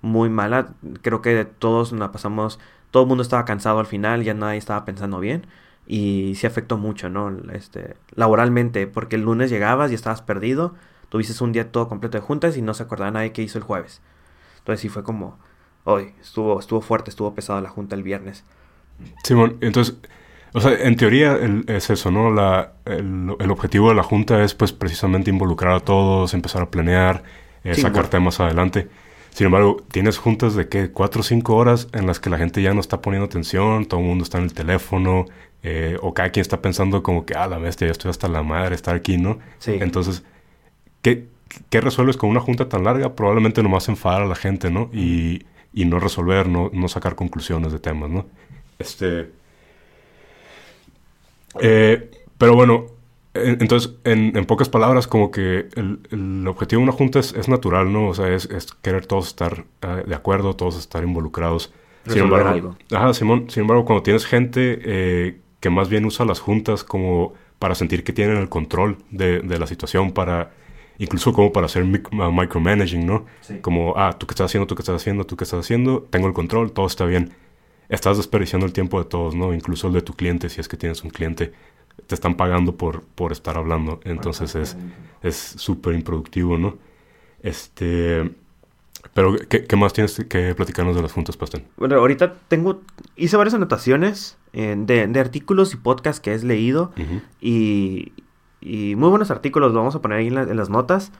muy 0.00 0.28
mala. 0.28 0.74
Creo 1.00 1.22
que 1.22 1.44
todos 1.44 1.92
la 1.92 2.10
pasamos, 2.10 2.58
todo 2.90 3.04
el 3.04 3.08
mundo 3.08 3.22
estaba 3.22 3.44
cansado 3.44 3.78
al 3.78 3.86
final, 3.86 4.24
ya 4.24 4.34
nadie 4.34 4.58
estaba 4.58 4.84
pensando 4.84 5.20
bien 5.20 5.46
y 5.86 6.34
sí 6.34 6.46
afectó 6.48 6.76
mucho, 6.76 7.08
¿no? 7.08 7.30
Este, 7.52 7.94
laboralmente, 8.16 8.88
porque 8.88 9.14
el 9.14 9.22
lunes 9.22 9.48
llegabas 9.48 9.92
y 9.92 9.94
estabas 9.94 10.22
perdido, 10.22 10.74
tuviste 11.08 11.42
un 11.44 11.52
día 11.52 11.70
todo 11.70 11.88
completo 11.88 12.18
de 12.18 12.22
juntas 12.24 12.56
y 12.56 12.62
no 12.62 12.74
se 12.74 12.82
acordaba 12.82 13.12
nadie 13.12 13.32
qué 13.32 13.42
hizo 13.42 13.58
el 13.58 13.64
jueves. 13.64 14.00
Entonces 14.58 14.80
sí 14.80 14.88
fue 14.88 15.04
como, 15.04 15.38
hoy 15.84 16.14
estuvo, 16.20 16.58
estuvo 16.58 16.80
fuerte, 16.80 17.10
estuvo 17.10 17.32
pesado 17.32 17.60
la 17.60 17.68
junta 17.68 17.94
el 17.94 18.02
viernes. 18.02 18.44
Simón, 19.22 19.56
entonces 19.60 19.96
o 20.54 20.60
sea, 20.60 20.72
en 20.74 20.96
teoría 20.96 21.38
es 21.66 21.90
eso, 21.90 22.10
¿no? 22.10 22.30
La, 22.30 22.72
el, 22.84 23.50
objetivo 23.50 23.88
de 23.88 23.94
la 23.94 24.02
Junta 24.02 24.42
es 24.44 24.54
pues 24.54 24.72
precisamente 24.72 25.30
involucrar 25.30 25.74
a 25.74 25.80
todos, 25.80 26.34
empezar 26.34 26.62
a 26.62 26.70
planear, 26.70 27.22
eh, 27.64 27.74
sacar 27.74 28.08
temas 28.08 28.38
adelante. 28.40 28.88
Sin 29.30 29.46
embargo, 29.46 29.82
tienes 29.90 30.18
juntas 30.18 30.54
de 30.54 30.68
que 30.68 30.90
cuatro 30.90 31.20
o 31.20 31.24
cinco 31.24 31.56
horas 31.56 31.88
en 31.94 32.06
las 32.06 32.20
que 32.20 32.28
la 32.28 32.36
gente 32.36 32.60
ya 32.60 32.74
no 32.74 32.80
está 32.80 33.00
poniendo 33.00 33.24
atención, 33.24 33.86
todo 33.86 34.00
el 34.00 34.06
mundo 34.06 34.24
está 34.24 34.38
en 34.38 34.44
el 34.44 34.52
teléfono, 34.52 35.24
eh, 35.62 35.96
o 36.02 36.12
cada 36.12 36.28
quien 36.30 36.42
está 36.42 36.60
pensando 36.60 37.02
como 37.02 37.24
que, 37.24 37.34
ah, 37.34 37.46
la 37.46 37.56
bestia, 37.56 37.86
ya 37.86 37.92
estoy 37.92 38.10
hasta 38.10 38.28
la 38.28 38.42
madre 38.42 38.74
estar 38.74 38.94
aquí, 38.94 39.16
¿no? 39.16 39.38
Sí. 39.58 39.78
Entonces, 39.80 40.22
¿qué, 41.00 41.28
¿qué 41.70 41.80
resuelves 41.80 42.18
con 42.18 42.28
una 42.28 42.40
junta 42.40 42.68
tan 42.68 42.84
larga? 42.84 43.14
Probablemente 43.14 43.62
nomás 43.62 43.88
enfadar 43.88 44.20
a 44.20 44.26
la 44.26 44.34
gente, 44.34 44.70
¿no? 44.70 44.90
Y, 44.92 45.46
y 45.72 45.86
no 45.86 45.98
resolver, 45.98 46.46
no, 46.46 46.70
no 46.74 46.88
sacar 46.88 47.14
conclusiones 47.14 47.72
de 47.72 47.78
temas, 47.78 48.10
¿no? 48.10 48.26
Este 48.78 49.30
eh, 51.60 52.10
pero 52.38 52.54
bueno, 52.54 52.86
entonces, 53.34 53.94
en, 54.04 54.32
pocas 54.44 54.68
palabras, 54.68 55.06
como 55.06 55.30
que 55.30 55.68
el, 55.74 56.46
objetivo 56.46 56.80
de 56.80 56.84
una 56.84 56.92
junta 56.92 57.18
es, 57.18 57.48
natural, 57.48 57.92
¿no? 57.92 58.08
O 58.08 58.14
sea, 58.14 58.28
es, 58.34 58.48
querer 58.82 59.06
todos 59.06 59.28
estar 59.28 59.64
eh, 59.82 60.02
de 60.06 60.14
acuerdo, 60.14 60.54
todos 60.54 60.78
estar 60.78 61.02
involucrados. 61.02 61.72
sin 62.06 62.22
embargo, 62.22 62.76
Ajá, 62.92 63.14
Simón, 63.14 63.46
sin 63.48 63.62
embargo, 63.62 63.84
cuando 63.84 64.02
tienes 64.02 64.26
gente 64.26 64.80
eh, 64.84 65.40
que 65.60 65.70
más 65.70 65.88
bien 65.88 66.04
usa 66.04 66.26
las 66.26 66.40
juntas 66.40 66.84
como 66.84 67.32
para 67.58 67.74
sentir 67.74 68.04
que 68.04 68.12
tienen 68.12 68.36
el 68.36 68.48
control 68.48 68.98
de, 69.10 69.40
la 69.42 69.66
situación, 69.66 70.12
para 70.12 70.50
incluso 70.98 71.32
como 71.32 71.52
para 71.52 71.66
hacer 71.66 71.84
micromanaging, 71.84 73.06
¿no? 73.06 73.24
Como, 73.62 73.94
ah, 73.96 74.14
tú 74.18 74.26
qué 74.26 74.32
estás 74.32 74.46
haciendo, 74.46 74.66
tú 74.66 74.74
qué 74.74 74.82
estás 74.82 74.96
haciendo, 74.96 75.24
tú 75.24 75.36
qué 75.36 75.44
estás 75.44 75.60
haciendo, 75.60 76.02
tengo 76.10 76.26
el 76.26 76.34
control, 76.34 76.72
todo 76.72 76.86
está 76.86 77.06
bien 77.06 77.32
estás 77.94 78.16
desperdiciando 78.16 78.66
el 78.66 78.72
tiempo 78.72 79.02
de 79.02 79.08
todos, 79.08 79.34
¿no? 79.34 79.54
Incluso 79.54 79.86
el 79.88 79.94
de 79.94 80.02
tu 80.02 80.14
cliente, 80.14 80.48
si 80.48 80.60
es 80.60 80.68
que 80.68 80.76
tienes 80.76 81.04
un 81.04 81.10
cliente, 81.10 81.52
te 82.06 82.14
están 82.14 82.36
pagando 82.36 82.76
por, 82.76 83.02
por 83.02 83.32
estar 83.32 83.56
hablando. 83.56 84.00
Entonces 84.04 84.54
es 84.54 84.76
es 85.22 85.36
súper 85.36 85.94
improductivo, 85.94 86.58
¿no? 86.58 86.76
Este... 87.42 88.34
Pero, 89.14 89.34
¿qué, 89.48 89.76
más 89.76 89.92
tienes 89.92 90.24
que 90.28 90.54
platicarnos 90.54 90.94
de 90.94 91.02
las 91.02 91.12
juntas, 91.12 91.36
Pastén? 91.36 91.64
Bueno, 91.76 91.96
ahorita 91.96 92.34
tengo... 92.46 92.82
Hice 93.16 93.36
varias 93.36 93.54
anotaciones 93.54 94.38
eh, 94.52 94.76
de, 94.78 95.08
de, 95.08 95.20
artículos 95.20 95.74
y 95.74 95.76
podcasts 95.76 96.20
que 96.20 96.30
has 96.30 96.44
leído. 96.44 96.92
y, 97.40 98.12
y, 98.60 98.94
muy 98.94 99.08
buenos 99.08 99.32
artículos, 99.32 99.72
lo 99.72 99.80
vamos 99.80 99.96
a 99.96 100.00
poner 100.00 100.18
ahí 100.18 100.28
en 100.28 100.56
las 100.56 100.70
notas. 100.70 101.10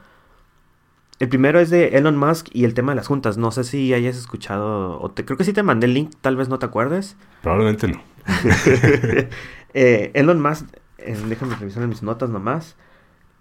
El 1.23 1.29
primero 1.29 1.61
es 1.61 1.71
de 1.71 1.97
Elon 1.97 2.17
Musk 2.17 2.49
y 2.53 2.65
el 2.65 2.75
tema 2.75 2.91
de 2.91 2.97
las 2.97 3.07
juntas. 3.07 3.39
No 3.39 3.53
sé 3.53 3.63
si 3.63 3.95
hayas 3.95 4.17
escuchado, 4.17 5.01
o 5.01 5.09
te, 5.13 5.25
creo 5.25 5.39
que 5.39 5.45
sí 5.45 5.53
te 5.53 5.63
mandé 5.63 5.87
el 5.87 5.95
link, 5.95 6.11
tal 6.21 6.35
vez 6.35 6.49
no 6.49 6.59
te 6.59 6.67
acuerdes. 6.67 7.17
Probablemente 7.43 7.87
no. 7.87 8.03
eh, 9.73 10.11
Elon 10.15 10.43
Musk, 10.43 10.67
eh, 10.99 11.17
déjame 11.29 11.55
revisar 11.55 11.87
mis 11.87 12.03
notas 12.03 12.29
nomás. 12.29 12.75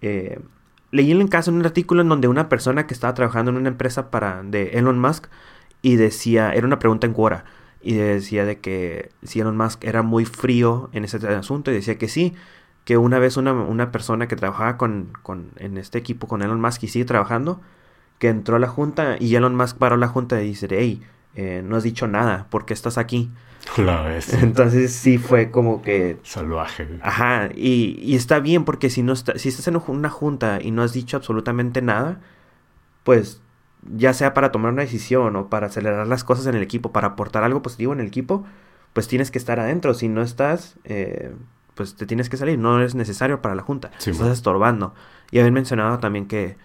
Eh, 0.00 0.38
leí 0.92 1.10
en 1.10 1.26
caso 1.26 1.50
en 1.50 1.56
un 1.56 1.64
artículo 1.64 2.02
en 2.02 2.08
donde 2.08 2.28
una 2.28 2.48
persona 2.48 2.86
que 2.86 2.94
estaba 2.94 3.14
trabajando 3.14 3.50
en 3.50 3.56
una 3.56 3.70
empresa 3.70 4.12
para 4.12 4.44
de 4.44 4.78
Elon 4.78 5.00
Musk 5.00 5.26
y 5.82 5.96
decía, 5.96 6.52
era 6.52 6.68
una 6.68 6.78
pregunta 6.78 7.08
en 7.08 7.14
Quora, 7.14 7.46
y 7.80 7.94
decía 7.94 8.44
de 8.44 8.60
que 8.60 9.10
si 9.24 9.40
Elon 9.40 9.56
Musk 9.56 9.82
era 9.82 10.02
muy 10.02 10.24
frío 10.24 10.88
en 10.92 11.02
ese 11.02 11.16
asunto 11.26 11.72
y 11.72 11.74
decía 11.74 11.98
que 11.98 12.06
sí, 12.06 12.34
que 12.84 12.96
una 12.96 13.18
vez 13.18 13.36
una, 13.36 13.52
una 13.52 13.92
persona 13.92 14.28
que 14.28 14.36
trabajaba 14.36 14.76
con, 14.76 15.12
con, 15.22 15.50
en 15.56 15.78
este 15.78 15.98
equipo 15.98 16.26
con 16.26 16.42
Elon 16.42 16.60
Musk 16.60 16.82
y 16.84 16.88
sigue 16.88 17.04
trabajando, 17.04 17.60
que 18.18 18.28
entró 18.28 18.56
a 18.56 18.58
la 18.58 18.68
junta 18.68 19.16
y 19.18 19.34
Elon 19.34 19.54
Musk 19.54 19.78
paró 19.78 19.96
la 19.96 20.08
junta 20.08 20.42
y 20.42 20.48
dice, 20.48 20.68
hey, 20.70 21.02
eh, 21.34 21.62
no 21.64 21.76
has 21.76 21.82
dicho 21.82 22.06
nada, 22.06 22.46
¿por 22.50 22.66
qué 22.66 22.74
estás 22.74 22.98
aquí? 22.98 23.30
La 23.76 24.02
vez. 24.02 24.32
Entonces 24.34 24.92
sí 24.92 25.18
fue 25.18 25.50
como 25.50 25.82
que... 25.82 26.18
Salvaje. 26.22 26.98
Ajá, 27.02 27.48
y, 27.54 27.98
y 28.02 28.16
está 28.16 28.40
bien 28.40 28.64
porque 28.64 28.90
si, 28.90 29.02
no 29.02 29.12
está, 29.12 29.38
si 29.38 29.48
estás 29.48 29.68
en 29.68 29.76
una 29.86 30.10
junta 30.10 30.58
y 30.60 30.72
no 30.72 30.82
has 30.82 30.92
dicho 30.92 31.16
absolutamente 31.16 31.80
nada, 31.80 32.20
pues 33.04 33.40
ya 33.82 34.12
sea 34.12 34.34
para 34.34 34.52
tomar 34.52 34.72
una 34.72 34.82
decisión 34.82 35.36
o 35.36 35.48
para 35.48 35.66
acelerar 35.66 36.06
las 36.06 36.24
cosas 36.24 36.46
en 36.46 36.54
el 36.54 36.62
equipo, 36.62 36.92
para 36.92 37.08
aportar 37.08 37.44
algo 37.44 37.62
positivo 37.62 37.92
en 37.92 38.00
el 38.00 38.06
equipo, 38.06 38.44
pues 38.92 39.08
tienes 39.08 39.30
que 39.30 39.38
estar 39.38 39.58
adentro. 39.58 39.94
Si 39.94 40.08
no 40.08 40.22
estás, 40.22 40.78
eh, 40.84 41.32
pues 41.74 41.96
te 41.96 42.06
tienes 42.06 42.28
que 42.28 42.36
salir. 42.36 42.58
No 42.58 42.82
es 42.82 42.94
necesario 42.94 43.42
para 43.42 43.54
la 43.54 43.62
junta. 43.62 43.90
Sí, 43.98 44.10
estás 44.10 44.26
man. 44.26 44.32
estorbando. 44.32 44.94
Y 45.30 45.38
habían 45.38 45.54
mencionado 45.54 45.98
también 45.98 46.26
que, 46.26 46.56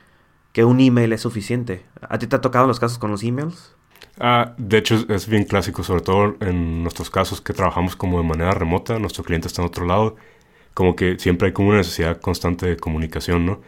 que 0.52 0.66
un 0.66 0.80
email 0.80 1.14
es 1.14 1.22
suficiente. 1.22 1.86
¿A 2.02 2.18
ti 2.20 2.28
te 2.28 2.36
ha 2.36 2.42
tocado 2.42 2.68
los 2.68 2.80
casos 2.80 2.98
con 2.98 3.12
los 3.12 3.24
emails? 3.24 3.76
Ah, 4.20 4.56
de 4.58 4.78
hecho, 4.80 5.06
es, 5.10 5.28
bien 5.28 5.44
clásico, 5.44 5.84
sobre 5.84 6.02
todo 6.02 6.38
en 6.42 6.82
nuestros 6.82 7.10
casos 7.10 7.40
que 7.42 7.54
trabajamos 7.54 7.96
como 7.96 8.20
de 8.20 8.28
manera 8.28 8.52
remota, 8.52 8.98
nuestro 8.98 9.24
cliente 9.24 9.48
está 9.48 9.62
en 9.62 9.68
otro 9.68 9.86
lado, 9.86 10.16
como 10.74 10.96
que 10.96 11.20
siempre 11.20 11.48
hay 11.48 11.54
como 11.54 11.70
una 11.70 11.78
necesidad 11.78 12.20
constante 12.20 12.66
de 12.66 12.78
comunicación, 12.78 13.46
¿no? 13.46 13.62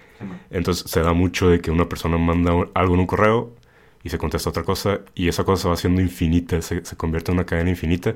Entonces 0.50 0.90
se 0.90 1.02
da 1.02 1.14
mucho 1.14 1.50
de 1.50 1.62
que 1.62 1.72
una 1.72 1.88
persona 1.88 2.18
manda 2.18 2.52
algo 2.74 2.94
en 2.96 3.00
un 3.02 3.08
correo 3.08 3.54
y 4.04 4.10
se 4.10 4.18
contesta 4.18 4.50
otra 4.50 4.64
cosa 4.64 5.02
y 5.16 5.28
esa 5.28 5.44
cosa 5.44 5.64
se 5.64 5.68
va 5.70 5.74
haciendo 5.76 6.02
infinita, 6.02 6.62
se, 6.62 6.84
se 6.84 6.96
convierte 6.98 7.32
en 7.32 7.38
una 7.38 7.46
cadena 7.46 7.70
infinita. 7.70 8.16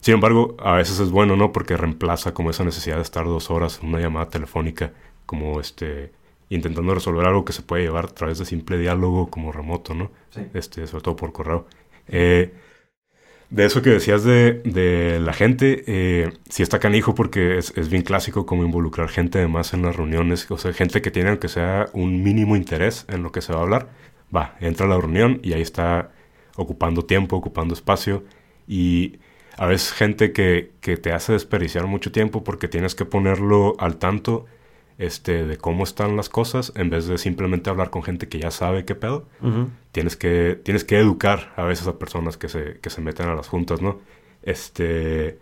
Sin 0.00 0.14
embargo, 0.14 0.56
a 0.58 0.74
veces 0.76 0.98
es 1.00 1.10
bueno, 1.10 1.36
¿no? 1.36 1.52
Porque 1.52 1.76
reemplaza 1.76 2.32
como 2.34 2.50
esa 2.50 2.64
necesidad 2.64 2.96
de 2.96 3.02
estar 3.02 3.24
dos 3.24 3.50
horas 3.50 3.80
en 3.82 3.90
una 3.90 4.00
llamada 4.00 4.28
telefónica, 4.30 4.92
como 5.26 5.60
este, 5.60 6.12
intentando 6.48 6.94
resolver 6.94 7.26
algo 7.26 7.44
que 7.44 7.52
se 7.52 7.62
puede 7.62 7.84
llevar 7.84 8.06
a 8.06 8.08
través 8.14 8.38
de 8.38 8.44
simple 8.46 8.78
diálogo 8.78 9.30
como 9.30 9.52
remoto, 9.52 9.94
¿no? 9.94 10.10
Sí. 10.30 10.42
Este, 10.54 10.86
sobre 10.86 11.02
todo 11.02 11.16
por 11.16 11.32
correo. 11.32 11.66
Eh, 12.08 12.52
de 13.50 13.64
eso 13.64 13.82
que 13.82 13.90
decías 13.90 14.22
de, 14.22 14.62
de 14.64 15.18
la 15.20 15.32
gente, 15.32 15.82
eh, 15.86 16.32
sí 16.48 16.62
está 16.62 16.78
canijo 16.78 17.14
porque 17.14 17.58
es, 17.58 17.76
es 17.76 17.88
bien 17.88 18.02
clásico 18.02 18.46
como 18.46 18.64
involucrar 18.64 19.08
gente 19.08 19.38
además 19.38 19.74
en 19.74 19.82
las 19.82 19.96
reuniones, 19.96 20.48
o 20.50 20.56
sea, 20.58 20.72
gente 20.72 21.02
que 21.02 21.10
tiene 21.10 21.30
aunque 21.30 21.48
sea 21.48 21.88
un 21.92 22.22
mínimo 22.22 22.54
interés 22.56 23.06
en 23.08 23.22
lo 23.24 23.32
que 23.32 23.40
se 23.42 23.52
va 23.52 23.58
a 23.58 23.62
hablar, 23.62 23.88
va, 24.34 24.56
entra 24.60 24.86
a 24.86 24.88
la 24.88 24.98
reunión 24.98 25.40
y 25.42 25.52
ahí 25.54 25.62
está 25.62 26.12
ocupando 26.56 27.04
tiempo, 27.04 27.36
ocupando 27.36 27.74
espacio 27.74 28.22
y 28.68 29.18
a 29.60 29.66
veces 29.66 29.92
gente 29.92 30.32
que, 30.32 30.72
que 30.80 30.96
te 30.96 31.12
hace 31.12 31.34
desperdiciar 31.34 31.86
mucho 31.86 32.10
tiempo 32.10 32.42
porque 32.42 32.66
tienes 32.66 32.94
que 32.94 33.04
ponerlo 33.04 33.74
al 33.78 33.98
tanto 33.98 34.46
este, 34.96 35.44
de 35.44 35.58
cómo 35.58 35.84
están 35.84 36.16
las 36.16 36.30
cosas 36.30 36.72
en 36.76 36.88
vez 36.88 37.06
de 37.06 37.18
simplemente 37.18 37.68
hablar 37.68 37.90
con 37.90 38.02
gente 38.02 38.26
que 38.26 38.38
ya 38.38 38.50
sabe 38.50 38.86
qué 38.86 38.94
pedo 38.94 39.26
tienes 39.92 40.16
que, 40.16 40.58
tienes 40.64 40.84
que 40.84 40.98
educar 40.98 41.52
a 41.56 41.64
veces 41.64 41.86
a 41.88 41.98
personas 41.98 42.38
que 42.38 42.48
se, 42.48 42.78
que 42.80 42.88
se 42.88 43.02
meten 43.02 43.28
a 43.28 43.34
las 43.34 43.48
juntas, 43.48 43.82
¿no? 43.82 43.98
Este, 44.42 45.38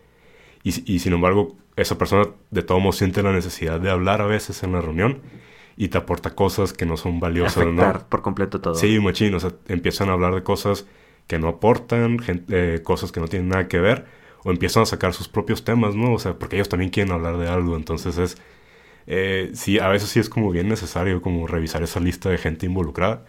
y, 0.64 0.94
y 0.94 0.98
sin 0.98 1.12
embargo, 1.12 1.56
esa 1.76 1.96
persona 1.96 2.28
de 2.50 2.62
todo 2.64 2.80
modo 2.80 2.94
siente 2.94 3.22
la 3.22 3.32
necesidad 3.32 3.78
de 3.78 3.88
hablar 3.88 4.20
a 4.20 4.26
veces 4.26 4.64
en 4.64 4.72
la 4.72 4.80
reunión 4.80 5.20
y 5.76 5.90
te 5.90 5.98
aporta 5.98 6.34
cosas 6.34 6.72
que 6.72 6.86
no 6.86 6.96
son 6.96 7.20
valiosas, 7.20 7.58
Afectar 7.58 7.94
¿no? 7.94 8.08
por 8.08 8.22
completo 8.22 8.60
todo. 8.60 8.74
Sí, 8.74 8.98
machín, 8.98 9.32
o 9.36 9.38
sea, 9.38 9.52
empiezan 9.68 10.08
a 10.08 10.14
hablar 10.14 10.34
de 10.34 10.42
cosas 10.42 10.86
que 11.28 11.38
no 11.38 11.48
aportan, 11.48 12.18
eh, 12.48 12.80
cosas 12.84 13.12
que 13.12 13.20
no 13.20 13.28
tienen 13.28 13.50
nada 13.50 13.68
que 13.68 13.80
ver, 13.80 14.06
o 14.44 14.50
empiezan 14.52 14.84
a 14.84 14.86
sacar 14.86 15.14
sus 15.14 15.28
propios 15.28 15.64
temas, 15.64 15.94
¿no? 15.96 16.14
O 16.14 16.18
sea, 16.20 16.38
porque 16.38 16.56
ellos 16.56 16.70
también 16.70 16.90
quieren 16.90 17.12
hablar 17.12 17.38
de 17.38 17.48
algo, 17.48 17.76
entonces 17.76 18.18
es, 18.18 18.38
eh, 19.06 19.50
sí, 19.54 19.78
a 19.80 19.88
veces 19.88 20.10
sí 20.10 20.20
es 20.20 20.30
como 20.30 20.50
bien 20.50 20.68
necesario 20.68 21.22
como 21.22 21.46
revisar 21.46 21.82
esa 21.82 22.00
lista 22.00 22.30
de 22.30 22.38
gente 22.38 22.66
involucrada 22.66 23.24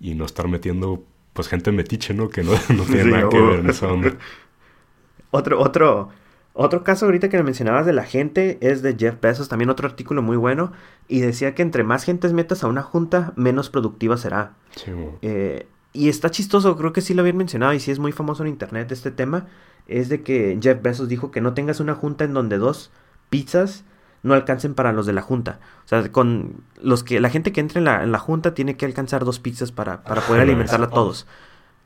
y 0.00 0.14
no 0.14 0.24
estar 0.26 0.48
metiendo, 0.48 1.04
pues, 1.34 1.48
gente 1.48 1.72
metiche, 1.72 2.14
¿no? 2.14 2.30
Que 2.30 2.44
no, 2.44 2.52
no 2.70 2.86
tiene 2.86 3.04
Sí, 3.04 3.10
nada 3.10 3.28
que 3.28 3.40
ver 3.40 3.60
en 3.60 3.70
esa 3.70 3.88
onda. 3.92 4.16
Otro, 5.30 5.60
otro, 5.60 6.10
otro 6.52 6.82
caso 6.84 7.06
ahorita 7.06 7.28
que 7.28 7.42
mencionabas 7.42 7.86
de 7.86 7.92
la 7.92 8.04
gente 8.04 8.58
es 8.60 8.82
de 8.82 8.96
Jeff 8.98 9.20
Bezos, 9.20 9.48
también 9.48 9.70
otro 9.70 9.86
artículo 9.88 10.22
muy 10.22 10.36
bueno, 10.36 10.72
y 11.08 11.20
decía 11.20 11.54
que 11.54 11.62
entre 11.62 11.84
más 11.84 12.04
gentes 12.04 12.32
metas 12.32 12.64
a 12.64 12.68
una 12.68 12.82
junta, 12.82 13.32
menos 13.36 13.70
productiva 13.70 14.16
será. 14.16 14.56
Sí. 14.74 14.90
Eh, 15.22 15.68
y 15.92 16.08
está 16.08 16.30
chistoso, 16.30 16.76
creo 16.76 16.92
que 16.92 17.00
sí 17.00 17.14
lo 17.14 17.22
habían 17.22 17.36
mencionado 17.36 17.72
y 17.72 17.80
sí 17.80 17.90
es 17.90 17.98
muy 17.98 18.12
famoso 18.12 18.42
en 18.42 18.48
internet 18.48 18.92
este 18.92 19.10
tema, 19.10 19.46
es 19.86 20.08
de 20.08 20.22
que 20.22 20.58
Jeff 20.62 20.80
Bezos 20.82 21.08
dijo 21.08 21.30
que 21.30 21.40
no 21.40 21.54
tengas 21.54 21.80
una 21.80 21.94
junta 21.94 22.24
en 22.24 22.34
donde 22.34 22.58
dos 22.58 22.90
pizzas 23.28 23.84
no 24.22 24.34
alcancen 24.34 24.74
para 24.74 24.92
los 24.92 25.06
de 25.06 25.12
la 25.12 25.22
junta. 25.22 25.60
O 25.84 25.88
sea, 25.88 26.12
con 26.12 26.62
los 26.80 27.02
que 27.02 27.20
la 27.20 27.30
gente 27.30 27.52
que 27.52 27.60
entre 27.60 27.78
en 27.78 27.84
la, 27.86 28.02
en 28.02 28.12
la 28.12 28.18
junta 28.18 28.54
tiene 28.54 28.76
que 28.76 28.86
alcanzar 28.86 29.24
dos 29.24 29.40
pizzas 29.40 29.72
para, 29.72 30.02
para 30.04 30.20
poder 30.20 30.40
Ah, 30.40 30.44
alimentarla 30.44 30.86
a 30.86 30.90
todos. 30.90 31.26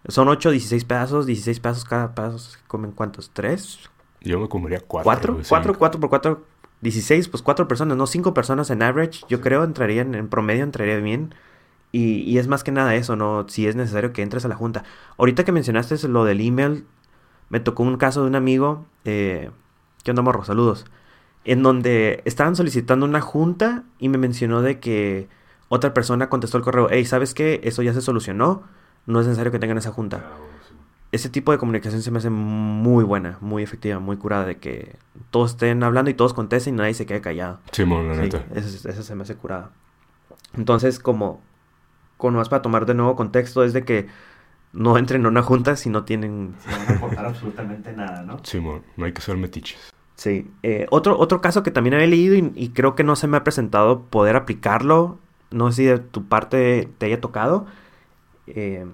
Son 0.09 0.29
8, 0.29 0.51
16 0.51 0.85
pedazos, 0.85 1.27
16 1.27 1.61
pedazos 1.61 1.85
cada 1.85 2.15
pedazo. 2.15 2.59
¿Comen 2.67 2.93
cuántos? 2.93 3.31
¿Tres? 3.33 3.79
Yo 4.21 4.39
me 4.41 4.49
comería 4.49 4.81
cuatro. 4.81 5.05
¿Cuatro? 5.05 5.39
sí. 5.43 5.49
¿Cuatro? 5.49 5.79
¿Cuatro 5.79 6.01
por 6.01 6.11
cuatro? 6.11 6.47
16, 6.81 7.29
pues 7.29 7.43
cuatro 7.43 7.67
personas, 7.67 7.97
no 7.97 8.07
cinco 8.07 8.35
personas 8.35 8.69
en 8.69 8.83
average. 8.83 9.25
Yo 9.29 9.41
creo 9.41 9.65
entrarían, 9.65 10.15
en 10.15 10.29
promedio 10.29 10.65
entraría 10.65 10.99
bien. 10.99 11.35
Y, 11.97 12.23
y 12.23 12.39
es 12.39 12.49
más 12.49 12.65
que 12.65 12.73
nada 12.73 12.97
eso, 12.97 13.15
¿no? 13.15 13.47
Si 13.49 13.69
es 13.69 13.77
necesario 13.77 14.13
que 14.13 14.23
entres 14.23 14.45
a 14.45 14.49
la 14.49 14.57
junta. 14.57 14.83
Ahorita 15.17 15.45
que 15.45 15.53
mencionaste 15.53 16.09
lo 16.09 16.25
del 16.25 16.41
email, 16.41 16.85
me 17.51 17.61
tocó 17.61 17.85
un 17.85 17.97
caso 17.99 18.23
de 18.23 18.27
un 18.27 18.35
amigo, 18.35 18.85
eh, 19.05 19.51
¿qué 20.03 20.11
onda, 20.11 20.23
morro? 20.23 20.43
Saludos. 20.45 20.87
En 21.45 21.63
donde 21.63 22.21
estaban 22.25 22.57
solicitando 22.57 23.07
una 23.07 23.21
junta 23.21 23.85
y 24.01 24.09
me 24.09 24.19
mencionó 24.19 24.61
de 24.61 24.81
que 24.81 25.29
otra 25.69 25.95
persona 25.95 26.29
contestó 26.29 26.59
el 26.59 26.65
correo, 26.65 26.89
hey, 26.91 27.05
¿sabes 27.05 27.33
qué? 27.33 27.61
Eso 27.63 27.83
ya 27.83 27.95
se 27.95 28.01
solucionó, 28.01 28.65
no 29.07 29.21
es 29.21 29.27
necesario 29.27 29.53
que 29.53 29.61
tengan 29.61 29.79
esa 29.79 29.93
junta. 29.93 30.25
Ese 31.13 31.29
tipo 31.29 31.53
de 31.53 31.59
comunicación 31.59 32.03
se 32.03 32.11
me 32.11 32.19
hace 32.19 32.31
muy 32.31 33.05
buena, 33.05 33.39
muy 33.41 33.63
efectiva, 33.63 34.01
muy 34.01 34.17
curada, 34.17 34.47
de 34.47 34.57
que 34.59 34.97
todos 35.31 35.53
estén 35.53 35.85
hablando 35.85 36.11
y 36.11 36.15
todos 36.15 36.35
contesten 36.35 36.75
y 36.75 36.79
nadie 36.79 36.95
se 36.95 37.07
quede 37.07 37.21
callado. 37.21 37.61
Sí, 37.71 37.85
mo, 37.85 38.03
la 38.03 38.15
Sí, 38.17 38.21
neta. 38.23 38.45
eso, 38.53 38.89
eso 38.89 39.03
se 39.05 39.15
me 39.15 39.23
hace 39.23 39.37
curada. 39.37 39.71
Entonces, 40.57 40.99
como, 40.99 41.41
como 42.17 42.39
más 42.39 42.49
para 42.49 42.63
tomar 42.63 42.87
de 42.87 42.95
nuevo 42.95 43.17
contexto, 43.17 43.65
es 43.65 43.73
de 43.73 43.85
que 43.85 44.07
no 44.73 44.99
entren 44.99 45.25
a 45.25 45.29
una 45.29 45.43
junta 45.43 45.77
si 45.77 45.91
no 45.91 46.05
tienen... 46.05 46.55
Si 46.61 46.69
no 46.69 46.79
van 46.79 46.89
a 46.89 46.97
aportar 46.97 47.27
absolutamente 47.27 47.93
nada, 47.93 48.23
¿no? 48.23 48.39
Sí, 48.43 48.61
no 48.61 49.05
hay 49.05 49.13
que 49.13 49.23
ser 49.23 49.37
metiches. 49.37 49.93
Sí. 50.17 50.51
Eh, 50.63 50.87
otro, 50.91 51.19
otro 51.19 51.41
caso 51.41 51.63
que 51.63 51.71
también 51.71 51.95
había 51.95 52.07
leído 52.07 52.35
y, 52.35 52.53
y 52.55 52.69
creo 52.71 52.95
que 52.95 53.05
no 53.05 53.17
se 53.17 53.27
me 53.27 53.37
ha 53.37 53.45
presentado 53.45 54.03
poder 54.03 54.37
aplicarlo, 54.37 55.19
no 55.51 55.71
sé 55.71 55.77
si 55.77 55.85
de 55.85 55.99
tu 55.99 56.27
parte 56.27 56.89
te 56.99 57.07
haya 57.07 57.21
tocado. 57.21 57.67
eh, 58.47 58.87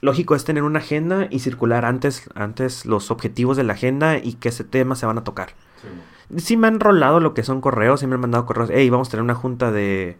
lógico 0.00 0.34
es 0.34 0.44
tener 0.44 0.62
una 0.62 0.78
agenda 0.78 1.26
y 1.30 1.40
circular 1.40 1.84
antes, 1.84 2.28
antes 2.34 2.86
los 2.86 3.10
objetivos 3.10 3.56
de 3.56 3.64
la 3.64 3.72
agenda 3.72 4.18
y 4.18 4.34
qué 4.34 4.50
ese 4.50 4.64
tema 4.64 4.94
se 4.94 5.06
van 5.06 5.18
a 5.18 5.24
tocar. 5.24 5.50
Sí 6.36 6.56
me 6.56 6.66
han 6.68 6.80
rolado 6.80 7.20
lo 7.20 7.34
que 7.34 7.42
son 7.42 7.60
correos, 7.60 8.00
sí 8.00 8.06
me 8.06 8.14
han 8.14 8.20
mandado 8.20 8.46
correos, 8.46 8.70
hey, 8.72 8.88
vamos 8.90 9.08
a 9.08 9.10
tener 9.12 9.24
una 9.24 9.34
junta 9.34 9.72
de, 9.72 10.18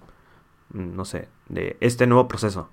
no 0.72 1.04
sé, 1.04 1.28
de 1.48 1.76
este 1.80 2.06
nuevo 2.06 2.28
proceso. 2.28 2.70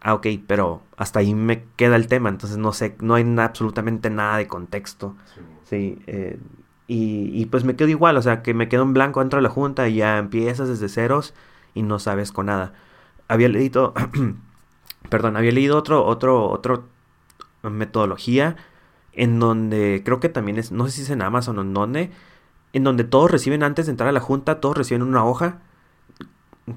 Ah, 0.00 0.14
ok, 0.14 0.26
pero 0.46 0.82
hasta 0.96 1.20
ahí 1.20 1.34
me 1.34 1.64
queda 1.76 1.96
el 1.96 2.06
tema, 2.06 2.28
entonces 2.28 2.58
no 2.58 2.72
sé, 2.72 2.96
no 3.00 3.14
hay 3.14 3.24
absolutamente 3.38 4.10
nada 4.10 4.36
de 4.36 4.46
contexto. 4.46 5.16
Sí, 5.64 5.98
eh, 6.06 6.38
y, 6.86 7.30
y 7.34 7.46
pues 7.46 7.64
me 7.64 7.76
quedo 7.76 7.88
igual, 7.88 8.16
o 8.16 8.22
sea, 8.22 8.42
que 8.42 8.54
me 8.54 8.68
quedo 8.68 8.82
en 8.82 8.92
blanco 8.92 9.20
dentro 9.20 9.38
de 9.38 9.42
la 9.42 9.48
junta 9.50 9.88
y 9.88 9.96
ya 9.96 10.18
empiezas 10.18 10.68
desde 10.68 10.88
ceros 10.88 11.34
y 11.74 11.82
no 11.82 11.98
sabes 11.98 12.32
con 12.32 12.46
nada. 12.46 12.72
Había 13.28 13.48
leído, 13.48 13.94
perdón, 15.10 15.36
había 15.36 15.52
leído 15.52 15.76
otro, 15.76 16.04
otro, 16.04 16.48
otro 16.50 16.84
metodología 17.62 18.56
en 19.12 19.40
donde 19.40 20.02
creo 20.04 20.20
que 20.20 20.28
también 20.28 20.58
es, 20.58 20.70
no 20.70 20.86
sé 20.86 20.92
si 20.92 21.02
es 21.02 21.10
en 21.10 21.22
Amazon 21.22 21.58
o 21.58 21.62
en 21.62 21.74
donde, 21.74 22.10
en 22.72 22.84
donde 22.84 23.04
todos 23.04 23.30
reciben 23.30 23.62
antes 23.62 23.86
de 23.86 23.90
entrar 23.90 24.08
a 24.08 24.12
la 24.12 24.20
junta, 24.20 24.60
todos 24.60 24.76
reciben 24.76 25.02
una 25.02 25.24
hoja 25.24 25.62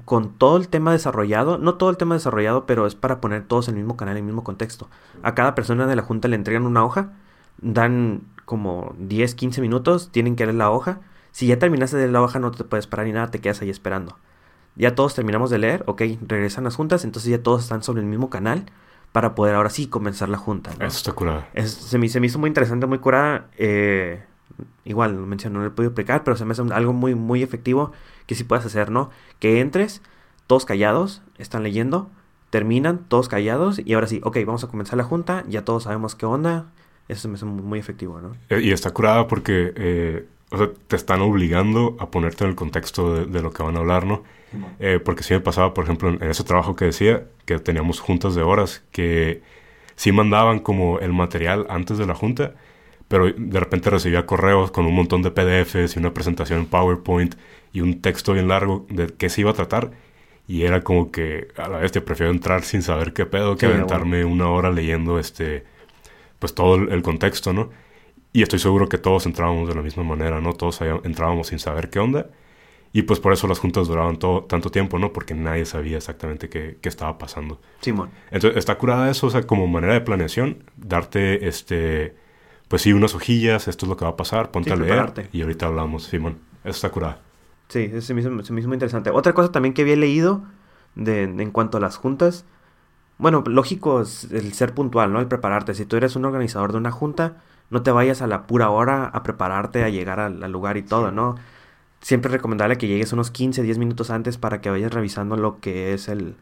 con 0.04 0.34
todo 0.34 0.56
el 0.56 0.68
tema 0.68 0.92
desarrollado, 0.92 1.58
no 1.58 1.74
todo 1.74 1.90
el 1.90 1.96
tema 1.96 2.14
desarrollado, 2.14 2.64
pero 2.66 2.86
es 2.86 2.94
para 2.94 3.20
poner 3.20 3.44
todos 3.44 3.68
en 3.68 3.74
el 3.74 3.80
mismo 3.80 3.96
canal, 3.96 4.16
en 4.16 4.18
el 4.22 4.26
mismo 4.26 4.44
contexto. 4.44 4.88
A 5.22 5.34
cada 5.34 5.54
persona 5.54 5.86
de 5.86 5.96
la 5.96 6.02
junta 6.02 6.28
le 6.28 6.36
entregan 6.36 6.64
una 6.66 6.84
hoja, 6.84 7.12
dan 7.60 8.22
como 8.44 8.94
10, 8.98 9.34
15 9.34 9.60
minutos, 9.60 10.10
tienen 10.12 10.36
que 10.36 10.44
leer 10.46 10.56
la 10.56 10.70
hoja. 10.70 11.00
Si 11.32 11.46
ya 11.46 11.58
terminaste 11.58 11.96
de 11.96 12.02
leer 12.04 12.12
la 12.12 12.22
hoja, 12.22 12.38
no 12.38 12.50
te 12.50 12.64
puedes 12.64 12.86
parar 12.86 13.06
ni 13.06 13.12
nada, 13.12 13.30
te 13.30 13.40
quedas 13.40 13.60
ahí 13.62 13.70
esperando. 13.70 14.16
Ya 14.76 14.94
todos 14.94 15.14
terminamos 15.14 15.50
de 15.50 15.58
leer, 15.58 15.82
ok, 15.86 16.02
regresan 16.26 16.64
las 16.64 16.76
juntas, 16.76 17.04
entonces 17.04 17.30
ya 17.30 17.42
todos 17.42 17.62
están 17.62 17.82
sobre 17.82 18.00
el 18.02 18.06
mismo 18.06 18.30
canal 18.30 18.66
para 19.12 19.34
poder 19.34 19.56
ahora 19.56 19.70
sí 19.70 19.88
comenzar 19.88 20.28
la 20.28 20.38
junta. 20.38 20.70
¿no? 20.78 20.86
Eso 20.86 20.96
está 20.98 21.12
curado. 21.12 21.44
Es- 21.52 21.72
se, 21.72 21.98
me, 21.98 22.08
se 22.08 22.20
me 22.20 22.26
hizo 22.28 22.38
muy 22.38 22.48
interesante, 22.48 22.86
muy 22.86 22.98
curada. 22.98 23.48
eh, 23.58 24.24
igual, 24.84 25.14
lo 25.14 25.26
menciono, 25.26 25.58
no 25.58 25.64
lo 25.64 25.70
he 25.70 25.74
podido 25.74 25.90
explicar, 25.90 26.24
pero 26.24 26.36
se 26.36 26.44
me 26.44 26.52
hace 26.52 26.62
algo 26.72 26.92
muy, 26.92 27.14
muy 27.14 27.42
efectivo 27.42 27.92
que 28.26 28.34
sí 28.34 28.44
puedes 28.44 28.64
hacer, 28.66 28.90
¿no? 28.90 29.10
Que 29.38 29.60
entres, 29.60 30.02
todos 30.46 30.64
callados, 30.64 31.22
están 31.38 31.62
leyendo, 31.62 32.10
terminan, 32.50 33.04
todos 33.08 33.28
callados, 33.28 33.80
y 33.84 33.94
ahora 33.94 34.06
sí, 34.06 34.20
ok, 34.24 34.38
vamos 34.46 34.64
a 34.64 34.68
comenzar 34.68 34.96
la 34.96 35.04
junta, 35.04 35.44
ya 35.48 35.64
todos 35.64 35.84
sabemos 35.84 36.14
qué 36.14 36.26
onda. 36.26 36.66
Eso 37.08 37.22
se 37.22 37.28
me 37.28 37.34
hace 37.34 37.44
muy, 37.44 37.62
muy 37.62 37.78
efectivo, 37.80 38.20
¿no? 38.20 38.36
Eh, 38.50 38.60
Y 38.62 38.70
está 38.70 38.92
curada 38.92 39.26
porque, 39.26 39.72
eh, 39.74 40.26
o 40.50 40.58
sea, 40.58 40.70
te 40.86 40.94
están 40.94 41.20
obligando 41.22 41.96
a 41.98 42.10
ponerte 42.10 42.44
en 42.44 42.50
el 42.50 42.56
contexto 42.56 43.14
de, 43.14 43.26
de 43.26 43.42
lo 43.42 43.52
que 43.52 43.64
van 43.64 43.76
a 43.76 43.80
hablar, 43.80 44.06
¿no? 44.06 44.22
Eh, 44.78 45.00
porque 45.04 45.22
sí 45.24 45.34
me 45.34 45.40
pasaba, 45.40 45.74
por 45.74 45.84
ejemplo, 45.84 46.08
en, 46.08 46.22
en 46.22 46.30
ese 46.30 46.44
trabajo 46.44 46.74
que 46.76 46.84
decía, 46.86 47.24
que 47.46 47.58
teníamos 47.58 48.00
juntas 48.00 48.34
de 48.36 48.42
horas, 48.42 48.82
que 48.92 49.42
sí 49.96 50.12
mandaban 50.12 50.60
como 50.60 50.98
el 51.00 51.12
material 51.12 51.66
antes 51.68 51.98
de 51.98 52.06
la 52.06 52.14
junta, 52.14 52.54
pero 53.10 53.28
de 53.36 53.58
repente 53.58 53.90
recibía 53.90 54.24
correos 54.24 54.70
con 54.70 54.86
un 54.86 54.94
montón 54.94 55.20
de 55.22 55.32
PDFs 55.32 55.96
y 55.96 55.98
una 55.98 56.14
presentación 56.14 56.60
en 56.60 56.66
PowerPoint 56.66 57.34
y 57.72 57.80
un 57.80 58.00
texto 58.00 58.34
bien 58.34 58.46
largo 58.46 58.86
de 58.88 59.08
qué 59.08 59.28
se 59.28 59.40
iba 59.40 59.50
a 59.50 59.54
tratar. 59.54 59.90
Y 60.46 60.62
era 60.62 60.82
como 60.82 61.10
que 61.10 61.48
a 61.56 61.68
la 61.68 61.78
vez 61.78 61.90
te 61.90 62.00
prefiero 62.00 62.30
entrar 62.30 62.62
sin 62.62 62.82
saber 62.82 63.12
qué 63.12 63.26
pedo 63.26 63.56
que 63.56 63.66
aventarme 63.66 64.24
una 64.24 64.48
hora 64.48 64.70
leyendo 64.70 65.18
este 65.18 65.64
pues 66.38 66.54
todo 66.54 66.76
el, 66.76 67.02
contexto, 67.02 67.52
¿no? 67.52 67.70
Y 68.32 68.42
estoy 68.42 68.60
seguro 68.60 68.88
que 68.88 68.96
todos 68.96 69.26
entrábamos 69.26 69.68
de 69.68 69.74
la 69.74 69.82
misma 69.82 70.04
manera, 70.04 70.40
¿no? 70.40 70.52
Todos 70.52 70.80
entrábamos 71.02 71.48
sin 71.48 71.58
saber 71.58 71.90
qué 71.90 71.98
onda. 71.98 72.28
Y 72.92 73.02
pues 73.02 73.18
por 73.18 73.32
eso 73.32 73.48
las 73.48 73.58
juntas 73.58 73.88
duraban 73.88 74.20
todo, 74.20 74.44
tanto 74.44 74.70
tiempo, 74.70 75.00
¿no? 75.00 75.12
Porque 75.12 75.34
nadie 75.34 75.64
sabía 75.64 75.96
exactamente 75.96 76.48
qué, 76.48 76.78
qué 76.80 76.88
estaba 76.88 77.18
pasando. 77.18 77.60
Simón. 77.80 78.10
Entonces, 78.30 78.56
está 78.56 78.78
curada 78.78 79.10
eso, 79.10 79.26
o 79.26 79.30
sea, 79.30 79.42
como 79.42 79.66
manera 79.66 79.94
de 79.94 80.00
planeación, 80.00 80.62
darte, 80.76 81.48
este, 81.48 82.14
pues 82.70 82.82
sí, 82.82 82.92
unas 82.92 83.16
hojillas, 83.16 83.66
esto 83.66 83.84
es 83.84 83.90
lo 83.90 83.96
que 83.96 84.04
va 84.04 84.12
a 84.12 84.16
pasar, 84.16 84.52
ponte 84.52 84.72
a 84.72 84.76
leer. 84.76 85.28
Y 85.32 85.42
ahorita 85.42 85.66
hablamos, 85.66 86.04
Simón. 86.04 86.38
Eso 86.62 86.76
está 86.76 86.90
curada. 86.90 87.18
Sí, 87.66 87.90
eso 87.92 88.14
mismo, 88.14 88.40
es 88.40 88.48
mismo 88.52 88.72
interesante. 88.74 89.10
Otra 89.10 89.32
cosa 89.32 89.50
también 89.50 89.74
que 89.74 89.82
había 89.82 89.96
leído 89.96 90.44
de, 90.94 91.24
en 91.24 91.50
cuanto 91.50 91.78
a 91.78 91.80
las 91.80 91.96
juntas, 91.96 92.44
bueno, 93.18 93.42
lógico 93.44 94.02
es 94.02 94.30
el 94.30 94.52
ser 94.52 94.72
puntual, 94.72 95.12
¿no? 95.12 95.18
El 95.18 95.26
prepararte. 95.26 95.74
Si 95.74 95.84
tú 95.84 95.96
eres 95.96 96.14
un 96.14 96.24
organizador 96.24 96.70
de 96.70 96.78
una 96.78 96.92
junta, 96.92 97.38
no 97.70 97.82
te 97.82 97.90
vayas 97.90 98.22
a 98.22 98.28
la 98.28 98.46
pura 98.46 98.70
hora 98.70 99.06
a 99.06 99.24
prepararte, 99.24 99.82
a 99.82 99.88
llegar 99.88 100.20
al, 100.20 100.38
lugar 100.52 100.76
y 100.76 100.82
todo, 100.82 101.10
¿no? 101.10 101.34
Siempre 102.00 102.30
recomendable 102.30 102.78
que 102.78 102.86
llegues 102.86 103.12
unos 103.12 103.32
15, 103.32 103.64
10 103.64 103.78
minutos 103.78 104.10
antes 104.10 104.38
para 104.38 104.60
que 104.60 104.70
vayas 104.70 104.94
revisando 104.94 105.36
lo 105.36 105.58
que 105.58 105.92
es 105.92 106.06
el, 106.06 106.36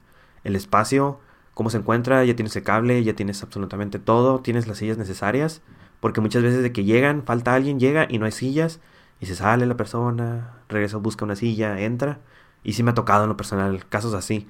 el 0.44 0.56
espacio, 0.56 1.20
cómo 1.54 1.70
se 1.70 1.78
encuentra, 1.78 2.23
ya 2.26 2.37
tienes 2.37 2.54
el 2.54 2.64
cable, 2.64 3.02
ya 3.02 3.14
tienes 3.14 3.42
absolutamente 3.42 3.99
todo, 3.99 4.40
tienes 4.40 4.68
las 4.68 4.76
sillas 4.76 4.99
necesarias, 4.99 5.62
porque 6.00 6.20
muchas 6.20 6.42
veces 6.42 6.62
de 6.62 6.72
que 6.72 6.84
llegan, 6.84 7.24
falta 7.24 7.54
alguien, 7.54 7.80
llega 7.80 8.06
y 8.08 8.18
no 8.18 8.26
hay 8.26 8.32
sillas, 8.32 8.80
y 9.20 9.26
se 9.26 9.34
sale 9.34 9.66
la 9.66 9.76
persona, 9.76 10.54
regresa, 10.68 10.98
busca 10.98 11.24
una 11.24 11.36
silla, 11.36 11.80
entra. 11.80 12.20
Y 12.64 12.72
sí 12.74 12.82
me 12.82 12.90
ha 12.90 12.94
tocado 12.94 13.24
en 13.24 13.28
lo 13.28 13.36
personal 13.36 13.86
casos 13.88 14.14
así. 14.14 14.46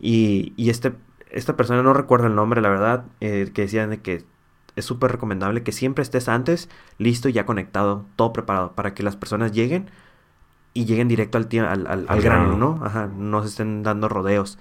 y, 0.00 0.52
y 0.56 0.70
este, 0.70 0.92
esta 1.30 1.56
persona 1.56 1.82
no 1.82 1.92
recuerda 1.92 2.26
el 2.26 2.34
nombre, 2.34 2.60
la 2.60 2.68
verdad, 2.68 3.04
eh, 3.20 3.50
que 3.54 3.62
decían 3.62 3.90
de 3.90 4.00
que 4.00 4.24
es 4.76 4.84
súper 4.84 5.12
recomendable 5.12 5.62
que 5.62 5.72
siempre 5.72 6.02
estés 6.02 6.28
antes, 6.28 6.68
listo 6.98 7.28
y 7.28 7.32
ya 7.32 7.46
conectado, 7.46 8.06
todo 8.16 8.32
preparado, 8.32 8.72
para 8.72 8.94
que 8.94 9.02
las 9.02 9.16
personas 9.16 9.52
lleguen 9.52 9.90
y 10.74 10.84
lleguen 10.84 11.08
directo 11.08 11.38
al, 11.38 11.48
al, 11.66 12.06
al, 12.08 12.20
grano, 12.20 12.56
¿no? 12.56 12.80
Ajá, 12.84 13.08
no 13.08 13.42
se 13.42 13.48
estén 13.48 13.82
dando 13.82 14.08
rodeos. 14.08 14.58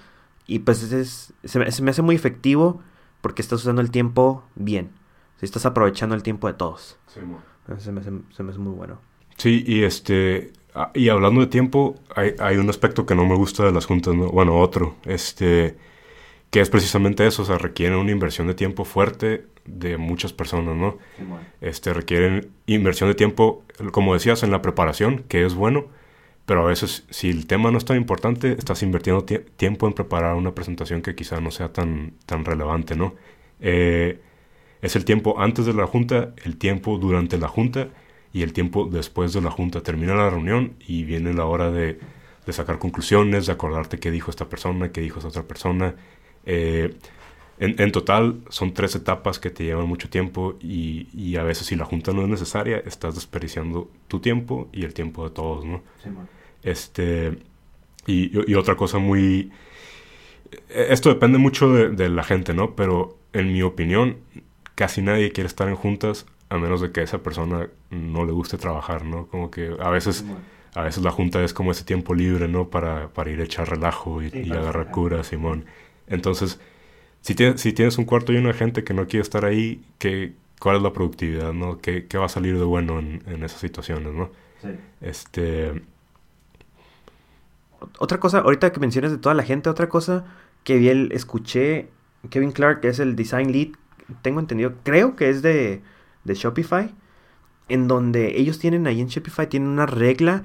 Y 0.47 0.59
pues 0.59 0.91
es, 0.91 1.33
se, 1.43 1.59
me, 1.59 1.91
hace 1.91 2.01
muy 2.01 2.15
efectivo 2.15 2.81
porque 3.21 3.41
estás 3.41 3.61
usando 3.61 3.81
el 3.81 3.91
tiempo 3.91 4.43
bien. 4.55 4.89
Si 5.39 5.45
estás 5.45 5.65
aprovechando 5.65 6.15
el 6.15 6.23
tiempo 6.23 6.47
de 6.47 6.53
todos. 6.53 6.97
Sí, 7.07 7.21
se, 7.79 7.91
me 7.91 8.01
hace, 8.01 8.11
se 8.35 8.43
me 8.43 8.51
hace 8.51 8.59
muy 8.59 8.73
bueno. 8.73 8.99
Sí, 9.37 9.63
y 9.65 9.83
este, 9.83 10.51
ah, 10.75 10.91
y 10.93 11.07
hablando 11.07 11.39
de 11.39 11.47
tiempo, 11.47 11.95
hay, 12.13 12.35
hay, 12.39 12.57
un 12.57 12.69
aspecto 12.69 13.05
que 13.05 13.15
no 13.15 13.25
me 13.25 13.35
gusta 13.35 13.63
de 13.63 13.71
las 13.71 13.85
juntas, 13.85 14.15
¿no? 14.15 14.29
bueno, 14.29 14.59
otro, 14.59 14.97
este, 15.05 15.77
que 16.49 16.59
es 16.59 16.69
precisamente 16.69 17.25
eso, 17.25 17.43
o 17.43 17.45
sea, 17.45 17.57
requieren 17.57 17.97
una 17.97 18.11
inversión 18.11 18.47
de 18.47 18.53
tiempo 18.53 18.83
fuerte 18.83 19.45
de 19.65 19.95
muchas 19.97 20.33
personas, 20.33 20.75
¿no? 20.75 20.97
Este, 21.61 21.93
requieren 21.93 22.49
inversión 22.65 23.07
de 23.07 23.15
tiempo, 23.15 23.63
como 23.91 24.13
decías, 24.13 24.43
en 24.43 24.51
la 24.51 24.61
preparación, 24.61 25.23
que 25.29 25.45
es 25.45 25.53
bueno, 25.53 25.85
pero 26.45 26.65
a 26.65 26.67
veces 26.67 27.05
si 27.11 27.29
el 27.29 27.47
tema 27.47 27.71
no 27.71 27.77
es 27.77 27.85
tan 27.85 27.95
importante, 27.95 28.53
estás 28.57 28.83
invirtiendo 28.83 29.23
tiempo 29.23 29.87
en 29.87 29.93
preparar 29.93 30.35
una 30.35 30.53
presentación 30.53 31.01
que 31.01 31.15
quizá 31.15 31.39
no 31.39 31.51
sea 31.51 31.71
tan, 31.71 32.13
tan 32.25 32.43
relevante, 32.43 32.95
¿no? 32.95 33.15
Eh, 33.61 34.19
es 34.81 34.95
el 34.95 35.05
tiempo 35.05 35.39
antes 35.39 35.65
de 35.65 35.73
la 35.73 35.87
junta, 35.87 36.33
el 36.43 36.57
tiempo 36.57 36.97
durante 36.97 37.37
la 37.37 37.47
junta 37.47 37.89
y 38.31 38.43
el 38.43 38.53
tiempo 38.53 38.87
después 38.91 39.33
de 39.33 39.41
la 39.41 39.51
junta. 39.51 39.81
Termina 39.81 40.15
la 40.15 40.29
reunión 40.29 40.75
y 40.87 41.03
viene 41.03 41.33
la 41.33 41.45
hora 41.45 41.71
de, 41.71 41.99
sacar 42.49 42.79
conclusiones, 42.79 43.45
de 43.45 43.51
acordarte 43.51 43.99
qué 43.99 44.09
dijo 44.09 44.31
esta 44.31 44.49
persona, 44.49 44.91
qué 44.91 45.01
dijo 45.01 45.19
esta 45.19 45.29
otra 45.29 45.43
persona. 45.43 45.95
Eh, 46.45 46.95
en, 47.59 47.91
total 47.91 48.39
son 48.49 48.73
tres 48.73 48.95
etapas 48.95 49.37
que 49.37 49.49
te 49.49 49.65
llevan 49.65 49.87
mucho 49.87 50.09
tiempo 50.09 50.55
y, 50.61 51.35
a 51.35 51.43
veces 51.43 51.67
si 51.67 51.75
la 51.75 51.83
junta 51.83 52.13
no 52.13 52.23
es 52.23 52.29
necesaria, 52.29 52.81
estás 52.85 53.15
desperdiciando 53.15 53.91
tu 54.07 54.19
tiempo 54.19 54.69
y 54.71 54.85
el 54.85 54.93
tiempo 54.93 55.25
de 55.27 55.35
todos, 55.35 55.65
¿no? 55.65 55.83
este, 56.63 57.37
y, 58.07 58.55
otra 58.55 58.75
cosa 58.75 58.97
muy... 58.97 59.51
Esto 60.69 61.09
depende 61.09 61.37
mucho 61.37 61.71
de, 61.71 61.89
de 61.89 62.09
la 62.09 62.23
gente, 62.23 62.55
¿no? 62.55 62.75
Pero 62.75 63.19
en 63.33 63.53
mi 63.53 63.61
opinión, 63.61 64.17
casi 64.79 65.01
nadie 65.01 65.33
quiere 65.33 65.47
estar 65.49 65.67
en 65.67 65.75
juntas 65.75 66.25
a 66.47 66.57
menos 66.57 66.79
de 66.79 66.93
que 66.93 67.01
a 67.01 67.03
esa 67.03 67.17
persona 67.17 67.67
no 67.89 68.25
le 68.25 68.31
guste 68.31 68.57
trabajar, 68.57 69.03
¿no? 69.03 69.27
Como 69.27 69.51
que 69.51 69.75
a 69.77 69.89
veces, 69.89 70.23
a 70.73 70.83
veces 70.83 71.03
la 71.03 71.11
junta 71.11 71.43
es 71.43 71.53
como 71.53 71.71
ese 71.71 71.83
tiempo 71.83 72.13
libre, 72.13 72.47
¿no? 72.47 72.69
Para, 72.69 73.09
para 73.09 73.29
ir 73.29 73.41
a 73.41 73.43
echar 73.43 73.69
relajo 73.69 74.23
y, 74.23 74.49
agarrar 74.49 74.89
cura, 74.89 75.25
Simón. 75.25 75.65
Entonces, 76.07 76.61
si, 77.19 77.35
tienes, 77.35 77.59
si 77.59 77.73
tienes 77.73 77.97
un 77.97 78.05
cuarto 78.05 78.31
lleno 78.31 78.47
de 78.47 78.53
gente 78.53 78.85
que 78.85 78.93
no 78.93 79.05
quiere 79.05 79.21
estar 79.21 79.43
ahí, 79.43 79.83
¿qué, 79.97 80.31
¿cuál 80.61 80.77
es 80.77 80.81
la 80.81 80.93
productividad, 80.93 81.51
no? 81.51 81.79
¿Qué, 81.79 82.07
qué 82.07 82.17
va 82.17 82.27
a 82.27 82.29
salir 82.29 82.57
de 82.57 82.63
bueno 82.63 82.99
en, 82.99 83.21
en 83.27 83.43
esas 83.43 83.59
situaciones, 83.59 84.13
no? 84.13 84.29
Sí. 84.61 84.69
Este... 85.01 85.83
Otra 87.97 88.21
cosa, 88.21 88.39
ahorita 88.39 88.71
que 88.71 88.79
mencionas 88.79 89.11
de 89.11 89.17
toda 89.17 89.35
la 89.35 89.43
gente, 89.43 89.69
otra 89.69 89.89
cosa 89.89 90.23
que 90.63 90.77
bien 90.77 91.09
escuché, 91.11 91.89
Kevin 92.29 92.53
Clark, 92.53 92.79
que 92.79 92.87
es 92.87 92.99
el 92.99 93.17
design 93.17 93.51
lead, 93.51 93.71
tengo 94.21 94.39
entendido, 94.39 94.73
creo 94.83 95.15
que 95.15 95.29
es 95.29 95.41
de 95.41 95.81
de 96.23 96.35
Shopify, 96.35 96.93
en 97.67 97.87
donde 97.87 98.39
ellos 98.39 98.59
tienen 98.59 98.87
ahí 98.87 99.01
en 99.01 99.07
Shopify, 99.07 99.47
tienen 99.47 99.69
una 99.69 99.85
regla 99.85 100.43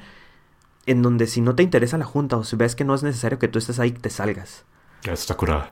en 0.87 1.03
donde 1.03 1.27
si 1.27 1.41
no 1.41 1.55
te 1.55 1.63
interesa 1.63 1.97
la 1.99 2.05
junta 2.05 2.37
o 2.37 2.45
si 2.45 2.57
ves 2.57 2.75
que 2.75 2.85
no 2.85 2.95
es 2.95 3.03
necesario 3.03 3.39
que 3.39 3.49
tú 3.49 3.59
estés 3.59 3.79
ahí, 3.79 3.93
te 3.93 4.11
salgas. 4.11 4.65
Eso 5.03 5.13
está 5.13 5.35
curado. 5.35 5.69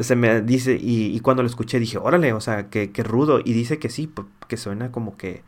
se 0.00 0.16
me 0.16 0.42
dice, 0.42 0.78
y, 0.80 1.18
cuando 1.20 1.42
lo 1.42 1.48
escuché 1.48 1.78
dije, 1.78 1.98
órale, 1.98 2.32
o 2.32 2.40
sea, 2.40 2.68
que, 2.68 2.90
rudo. 3.02 3.40
Y 3.42 3.52
dice 3.52 3.78
que 3.78 3.88
sí, 3.88 4.12
que 4.48 4.56
suena 4.56 4.92
como 4.92 5.16
que 5.16 5.42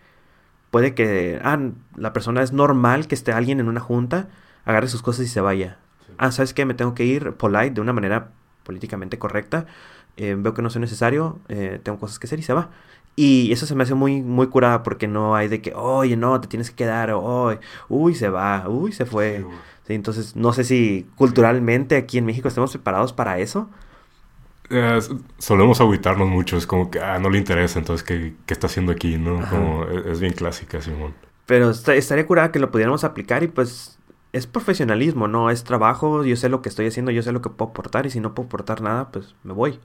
puede 0.71 0.95
que, 0.95 1.41
ah, 1.43 1.59
la 1.97 2.13
persona 2.13 2.43
es 2.43 2.53
normal 2.53 3.09
que 3.09 3.15
esté 3.15 3.33
alguien 3.33 3.61
en 3.61 3.69
una 3.69 3.81
junta, 3.81 4.29
agarre 4.65 4.89
sus 4.89 5.03
cosas 5.03 5.27
y 5.27 5.29
se 5.29 5.41
vaya. 5.41 5.79
Ah, 6.19 6.33
¿sabes 6.33 6.55
qué? 6.55 6.65
Me 6.65 6.75
tengo 6.75 6.95
que 6.95 7.05
ir 7.05 7.33
polite, 7.33 7.71
de 7.71 7.81
una 7.81 7.93
manera 7.93 8.33
políticamente 8.63 9.19
correcta. 9.19 9.67
Eh, 10.17 10.35
veo 10.39 10.55
que 10.55 10.63
no 10.63 10.69
es 10.69 10.77
necesario, 10.77 11.39
eh, 11.49 11.81
tengo 11.83 11.99
cosas 11.99 12.19
que 12.19 12.27
hacer 12.27 12.39
y 12.39 12.43
se 12.43 12.53
va. 12.53 12.71
Y 13.17 13.51
eso 13.53 13.67
se 13.67 13.75
me 13.75 13.83
hace 13.83 13.95
muy, 13.95 14.23
muy 14.23 14.49
curada 14.49 14.83
porque 14.83 15.09
no 15.09 15.35
hay 15.37 15.49
de 15.49 15.63
que, 15.63 15.73
oye, 15.75 16.17
no, 16.17 16.41
te 16.41 16.49
tienes 16.49 16.71
que 16.71 16.77
quedar, 16.77 17.11
o, 17.13 17.59
uy, 17.89 18.15
se 18.15 18.29
va, 18.29 18.69
uy, 18.69 18.93
se 18.93 19.07
fue. 19.07 19.45
entonces, 19.89 20.37
no 20.37 20.53
sé 20.53 20.65
si 20.65 21.07
culturalmente 21.17 21.97
aquí 21.97 22.19
en 22.19 22.27
México 22.27 22.49
estamos 22.49 22.73
preparados 22.73 23.13
para 23.13 23.39
eso. 23.39 23.71
Eh, 24.69 24.99
solemos 25.39 25.81
agüitarnos 25.81 26.29
mucho, 26.29 26.57
es 26.57 26.67
como 26.67 26.91
que, 26.91 27.01
ah, 27.01 27.19
no 27.19 27.31
le 27.31 27.39
interesa, 27.39 27.79
entonces, 27.79 28.05
¿qué, 28.05 28.35
qué 28.47 28.55
está 28.55 28.67
haciendo 28.67 28.93
aquí? 28.93 29.17
no 29.17 29.41
como, 29.49 29.85
e, 29.85 30.13
es, 30.13 30.21
bien 30.21 30.33
clásica, 30.33 30.81
Simón. 30.83 31.15
Pero 31.47 31.71
estaría 31.71 32.27
curada 32.27 32.51
que 32.51 32.59
lo 32.59 32.71
pudiéramos 32.71 33.05
aplicar 33.05 33.45
y 33.45 33.47
pues 33.47 33.99
es 34.37 34.47
profesionalismo, 34.47 35.29
no 35.29 35.49
es 35.49 35.65
trabajo, 35.65 36.23
yo 36.23 36.37
sé 36.37 36.51
lo 36.51 36.61
que 36.61 36.69
estoy 36.69 36.87
haciendo, 36.87 37.11
yo 37.11 37.23
sé 37.23 37.33
lo 37.33 37.41
que 37.41 37.49
puedo 37.49 37.71
aportar 37.71 38.05
y 38.05 38.11
si 38.11 38.21
no 38.21 38.35
puedo 38.35 38.49
aportar 38.49 38.83
nada, 38.83 39.11
pues 39.11 39.35
me 39.45 39.55
voy. 39.55 39.81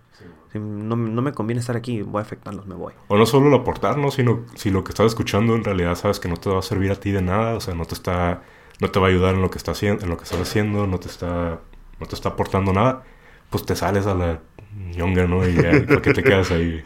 si 0.52 0.60
no, 0.60 0.98
no, 0.98 1.22
me 1.22 1.32
conviene 1.32 1.62
estar 1.62 1.78
aquí, 1.78 2.02
voy 2.02 2.20
a 2.20 2.24
afectarlos, 2.24 2.66
me 2.68 2.76
voy. 2.76 2.94
O 3.08 3.18
no 3.18 3.26
solo 3.26 3.50
lo 3.50 3.58
aportar, 3.58 3.98
¿no? 3.98 4.12
Sino 4.12 4.42
si 4.56 4.70
lo 4.70 4.84
que 4.84 4.90
estás 4.90 5.06
escuchando 5.06 5.56
en 5.56 5.64
realidad 5.64 5.96
sabes 5.96 6.20
que 6.20 6.28
no 6.28 6.36
te 6.36 6.50
va 6.50 6.60
a 6.60 6.64
servir 6.64 6.92
a 6.92 6.96
ti 6.96 7.12
de 7.12 7.22
nada, 7.22 7.54
o 7.56 7.62
sea, 7.62 7.76
no 7.76 7.86
te 7.86 7.94
está, 7.94 8.42
no 8.82 8.92
te 8.92 9.00
va 9.00 9.08
a 9.08 9.10
ayudar 9.10 9.36
en 9.36 9.42
lo 9.42 9.50
que, 9.50 9.58
está 9.58 9.72
haciendo, 9.72 10.04
en 10.04 10.10
lo 10.10 10.18
que 10.18 10.26
estás 10.26 10.42
haciendo, 10.42 10.86
no 10.86 11.00
te 11.00 11.08
está, 11.08 11.62
no 12.00 12.06
te 12.06 12.16
está 12.16 12.30
aportando 12.30 12.74
nada, 12.74 13.04
pues 13.50 13.66
te 13.66 13.78
sales 13.78 14.06
a 14.06 14.16
la 14.16 14.42
ñonga, 14.76 15.28
¿no? 15.28 15.48
Y 15.48 15.56
ya, 15.56 15.72
¿por 15.88 16.02
qué 16.02 16.14
te 16.14 16.24
quedas 16.24 16.52
ahí? 16.52 16.84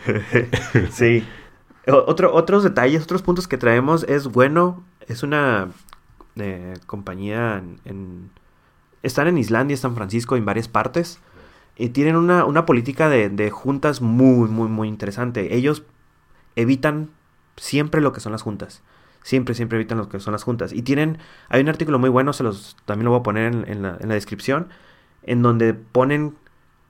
sí. 0.92 1.26
Otro, 1.88 2.34
otros 2.34 2.64
detalles, 2.64 3.04
otros 3.04 3.22
puntos 3.22 3.48
que 3.48 3.58
traemos 3.58 4.04
es 4.06 4.28
bueno, 4.28 4.84
es 5.08 5.22
una 5.22 5.70
de 6.36 6.74
compañía 6.86 7.64
en, 7.86 8.30
Están 9.04 9.28
en 9.28 9.38
Islandia, 9.38 9.78
San 9.78 9.96
Francisco, 9.96 10.36
en 10.36 10.46
varias 10.46 10.68
partes. 10.68 11.20
Y 11.78 11.90
tienen 11.90 12.16
una, 12.16 12.46
una 12.46 12.66
política 12.66 13.10
de, 13.10 13.30
de, 13.30 13.50
juntas 13.52 14.02
muy, 14.02 14.48
muy, 14.50 14.70
muy 14.70 14.88
interesante. 14.88 15.56
Ellos 15.56 15.84
evitan 16.56 17.10
siempre 17.58 18.02
lo 18.02 18.14
que 18.14 18.22
son 18.22 18.32
las 18.32 18.42
juntas. 18.44 18.82
Siempre, 19.24 19.56
siempre 19.56 19.78
evitan 19.78 19.98
lo 19.98 20.08
que 20.08 20.20
son 20.20 20.32
las 20.34 20.44
juntas. 20.44 20.72
Y 20.72 20.84
tienen... 20.84 21.18
Hay 21.50 21.62
un 21.62 21.70
artículo 21.70 22.00
muy 22.00 22.10
bueno, 22.10 22.32
se 22.32 22.44
los 22.44 22.78
también 22.86 23.06
lo 23.06 23.12
voy 23.12 23.20
a 23.20 23.24
poner 23.24 23.54
en, 23.68 23.82
la, 23.82 23.98
en 24.00 24.08
la 24.08 24.14
descripción, 24.14 24.70
en 25.24 25.42
donde 25.42 25.74
ponen 25.74 26.36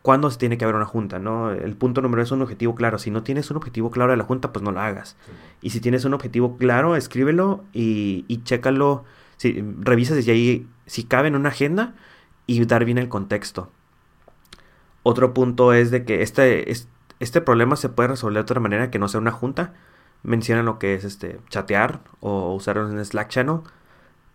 cuándo 0.05 0.29
se 0.29 0.37
tiene 0.37 0.59
que 0.59 0.65
haber 0.65 0.75
una 0.75 0.85
junta, 0.85 1.17
¿no? 1.17 1.51
El 1.51 1.75
punto 1.75 1.99
número 2.01 2.21
es 2.21 2.29
un 2.31 2.43
objetivo 2.43 2.75
claro. 2.75 2.99
Si 2.99 3.09
no 3.09 3.23
tienes 3.23 3.49
un 3.49 3.57
objetivo 3.57 3.89
claro 3.89 4.11
de 4.11 4.17
la 4.17 4.23
junta, 4.23 4.53
pues 4.53 4.61
no 4.61 4.71
la 4.71 4.85
hagas. 4.85 5.17
Y 5.61 5.71
si 5.71 5.79
tienes 5.79 6.05
un 6.05 6.13
objetivo 6.13 6.57
claro, 6.57 6.95
escríbelo 6.95 7.63
y, 7.73 8.23
y 8.27 8.43
chécalo 8.43 9.03
si, 9.37 9.63
revisas 9.79 10.15
desde 10.15 10.31
ahí 10.31 10.67
si 10.85 11.03
cabe 11.03 11.27
en 11.27 11.35
una 11.35 11.49
agenda 11.49 11.93
y 12.47 12.63
dar 12.65 12.85
bien 12.85 12.97
el 12.97 13.09
contexto. 13.09 13.71
Otro 15.03 15.33
punto 15.33 15.73
es 15.73 15.91
de 15.91 16.03
que 16.03 16.21
este, 16.21 16.71
este 17.19 17.41
problema 17.41 17.75
se 17.75 17.89
puede 17.89 18.09
resolver 18.09 18.35
de 18.35 18.41
otra 18.41 18.59
manera 18.59 18.91
que 18.91 18.99
no 18.99 19.07
sea 19.07 19.19
una 19.19 19.31
junta. 19.31 19.73
Mencionan 20.23 20.65
lo 20.65 20.79
que 20.79 20.95
es 20.95 21.03
este 21.03 21.39
chatear 21.49 22.01
o 22.19 22.53
usar 22.55 22.79
un 22.79 23.03
Slack 23.03 23.29
channel. 23.29 23.59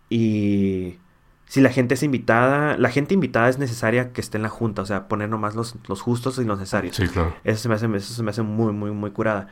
Y 0.08 0.98
si 1.46 1.60
la 1.60 1.70
gente 1.70 1.94
es 1.94 2.02
invitada, 2.04 2.76
la 2.78 2.90
gente 2.90 3.14
invitada 3.14 3.48
es 3.48 3.58
necesaria 3.58 4.12
que 4.12 4.20
esté 4.20 4.38
en 4.38 4.44
la 4.44 4.48
junta, 4.48 4.82
o 4.82 4.86
sea, 4.86 5.08
poner 5.08 5.28
nomás 5.28 5.56
los, 5.56 5.74
los 5.88 6.00
justos 6.00 6.38
y 6.38 6.44
los 6.44 6.58
necesarios. 6.58 6.94
Sí, 6.94 7.08
claro. 7.08 7.34
Eso 7.42 7.62
se 7.62 7.68
me 7.68 7.74
hace, 7.74 7.86
eso 7.96 8.14
se 8.14 8.22
me 8.22 8.30
hace 8.30 8.42
muy, 8.42 8.72
muy, 8.72 8.92
muy 8.92 9.10
curada. 9.10 9.48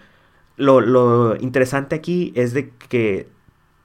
Lo, 0.56 0.80
lo 0.80 1.34
interesante 1.37 1.96
aquí 1.96 2.32
es 2.37 2.52
de 2.52 2.70
que 2.70 3.28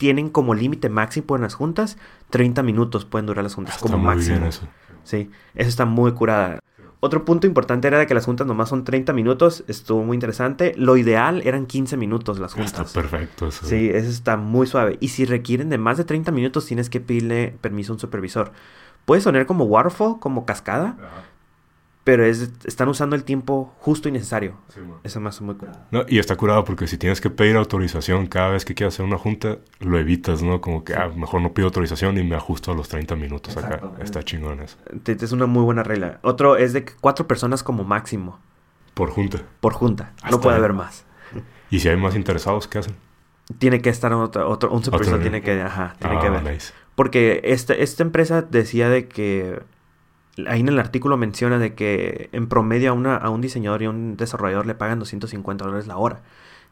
tienen 0.03 0.27
como 0.29 0.53
límite 0.53 0.89
máximo 0.89 1.37
en 1.37 1.43
las 1.43 1.53
juntas 1.53 1.97
30 2.29 2.61
minutos 2.61 3.05
pueden 3.05 3.25
durar 3.25 3.41
las 3.43 3.55
juntas 3.55 3.75
Está 3.75 3.83
como 3.87 3.97
muy 3.99 4.07
máximo. 4.15 4.35
bien 4.39 4.49
eso. 4.49 4.67
Sí, 5.05 5.29
eso 5.55 5.69
está 5.69 5.85
muy 5.85 6.11
curada. 6.11 6.59
Otro 6.99 7.23
punto 7.23 7.47
importante 7.47 7.87
era 7.87 7.99
de 7.99 8.05
que 8.05 8.13
las 8.13 8.25
juntas 8.25 8.45
nomás 8.45 8.67
son 8.67 8.83
30 8.83 9.13
minutos, 9.13 9.63
estuvo 9.69 10.03
muy 10.03 10.15
interesante. 10.15 10.73
Lo 10.75 10.97
ideal 10.97 11.41
eran 11.45 11.65
15 11.67 11.95
minutos 11.95 12.37
las 12.39 12.51
Está 12.57 12.63
juntas. 12.83 12.91
perfecto 12.93 13.47
eso. 13.47 13.65
Sí, 13.65 13.89
eso 13.93 14.09
está 14.09 14.35
muy 14.35 14.67
suave. 14.67 14.97
Y 14.99 15.07
si 15.07 15.23
requieren 15.23 15.69
de 15.69 15.77
más 15.77 15.97
de 15.97 16.03
30 16.03 16.31
minutos, 16.33 16.65
tienes 16.65 16.89
que 16.89 16.99
pedirle 16.99 17.55
permiso 17.61 17.93
a 17.93 17.95
un 17.95 17.99
supervisor. 18.01 18.51
Puede 19.05 19.21
sonar 19.21 19.45
como 19.45 19.63
waterfall, 19.63 20.19
como 20.19 20.45
cascada, 20.45 20.97
Ajá. 20.99 21.23
Pero 22.03 22.25
es, 22.25 22.51
están 22.65 22.89
usando 22.89 23.15
el 23.15 23.23
tiempo 23.23 23.73
justo 23.79 24.09
y 24.09 24.11
necesario. 24.11 24.55
Sí. 24.73 24.81
Eso 25.03 25.19
me 25.21 25.29
hace 25.29 25.43
muy 25.43 25.55
curado. 25.55 25.79
No, 25.91 26.03
y 26.07 26.19
está 26.19 26.35
curado 26.35 26.65
porque 26.65 26.87
si 26.87 26.97
tienes 26.97 27.21
que 27.21 27.29
pedir 27.29 27.55
autorización 27.55 28.27
cada 28.27 28.49
vez 28.49 28.65
que 28.65 28.75
quieras 28.75 28.95
hacer 28.95 29.05
una 29.05 29.17
junta, 29.17 29.59
lo 29.79 29.97
evitas, 29.97 30.43
¿no? 30.43 30.59
Como 30.59 30.83
que, 30.83 30.95
ah, 30.95 31.09
mejor 31.15 31.41
no 31.41 31.53
pido 31.53 31.67
autorización 31.67 32.17
y 32.17 32.23
me 32.23 32.35
ajusto 32.35 32.71
a 32.71 32.75
los 32.75 32.89
30 32.89 33.15
minutos 33.15 33.55
acá. 33.55 33.81
Está 34.01 34.21
chingón 34.23 34.59
eso. 34.59 34.77
Es 35.05 35.31
una 35.31 35.45
muy 35.45 35.63
buena 35.63 35.83
regla. 35.83 36.19
Otro 36.23 36.57
es 36.57 36.73
de 36.73 36.85
cuatro 36.99 37.25
personas 37.25 37.63
como 37.63 37.83
máximo 37.83 38.39
Por 38.93 39.09
junta. 39.09 39.41
por 39.61 39.73
junta. 39.73 40.11
No 40.29 40.41
puede 40.41 40.57
haber 40.57 40.73
más. 40.73 41.05
Y 41.69 41.79
si 41.79 41.87
hay 41.87 41.97
más 41.97 42.15
interesados, 42.15 42.67
¿qué 42.67 42.79
hacen? 42.79 42.95
Tiene 43.57 43.81
que 43.81 43.89
estar 43.89 44.13
otro, 44.13 44.49
otro 44.49 44.71
un 44.71 44.83
supervisor 44.83 45.19
tiene 45.21 45.41
que, 45.41 45.61
ajá, 45.61 45.95
tiene 45.99 46.17
ah, 46.17 46.21
que 46.21 46.29
ver. 46.29 46.43
nice. 46.43 46.73
Porque 46.95 47.41
esta, 47.43 47.73
esta 47.73 48.03
empresa 48.03 48.41
decía 48.41 48.89
de 48.89 49.07
que 49.07 49.61
ahí 50.47 50.61
en 50.61 50.67
el 50.67 50.79
artículo 50.79 51.17
menciona 51.17 51.59
de 51.59 51.75
que 51.75 52.29
en 52.31 52.47
promedio 52.47 52.91
a, 52.91 52.93
una, 52.93 53.15
a 53.15 53.29
un 53.29 53.41
diseñador 53.41 53.81
y 53.81 53.85
a 53.85 53.89
un 53.89 54.17
desarrollador 54.17 54.65
le 54.65 54.75
pagan 54.75 54.99
250 54.99 55.65
dólares 55.65 55.87
la 55.87 55.97
hora. 55.97 56.21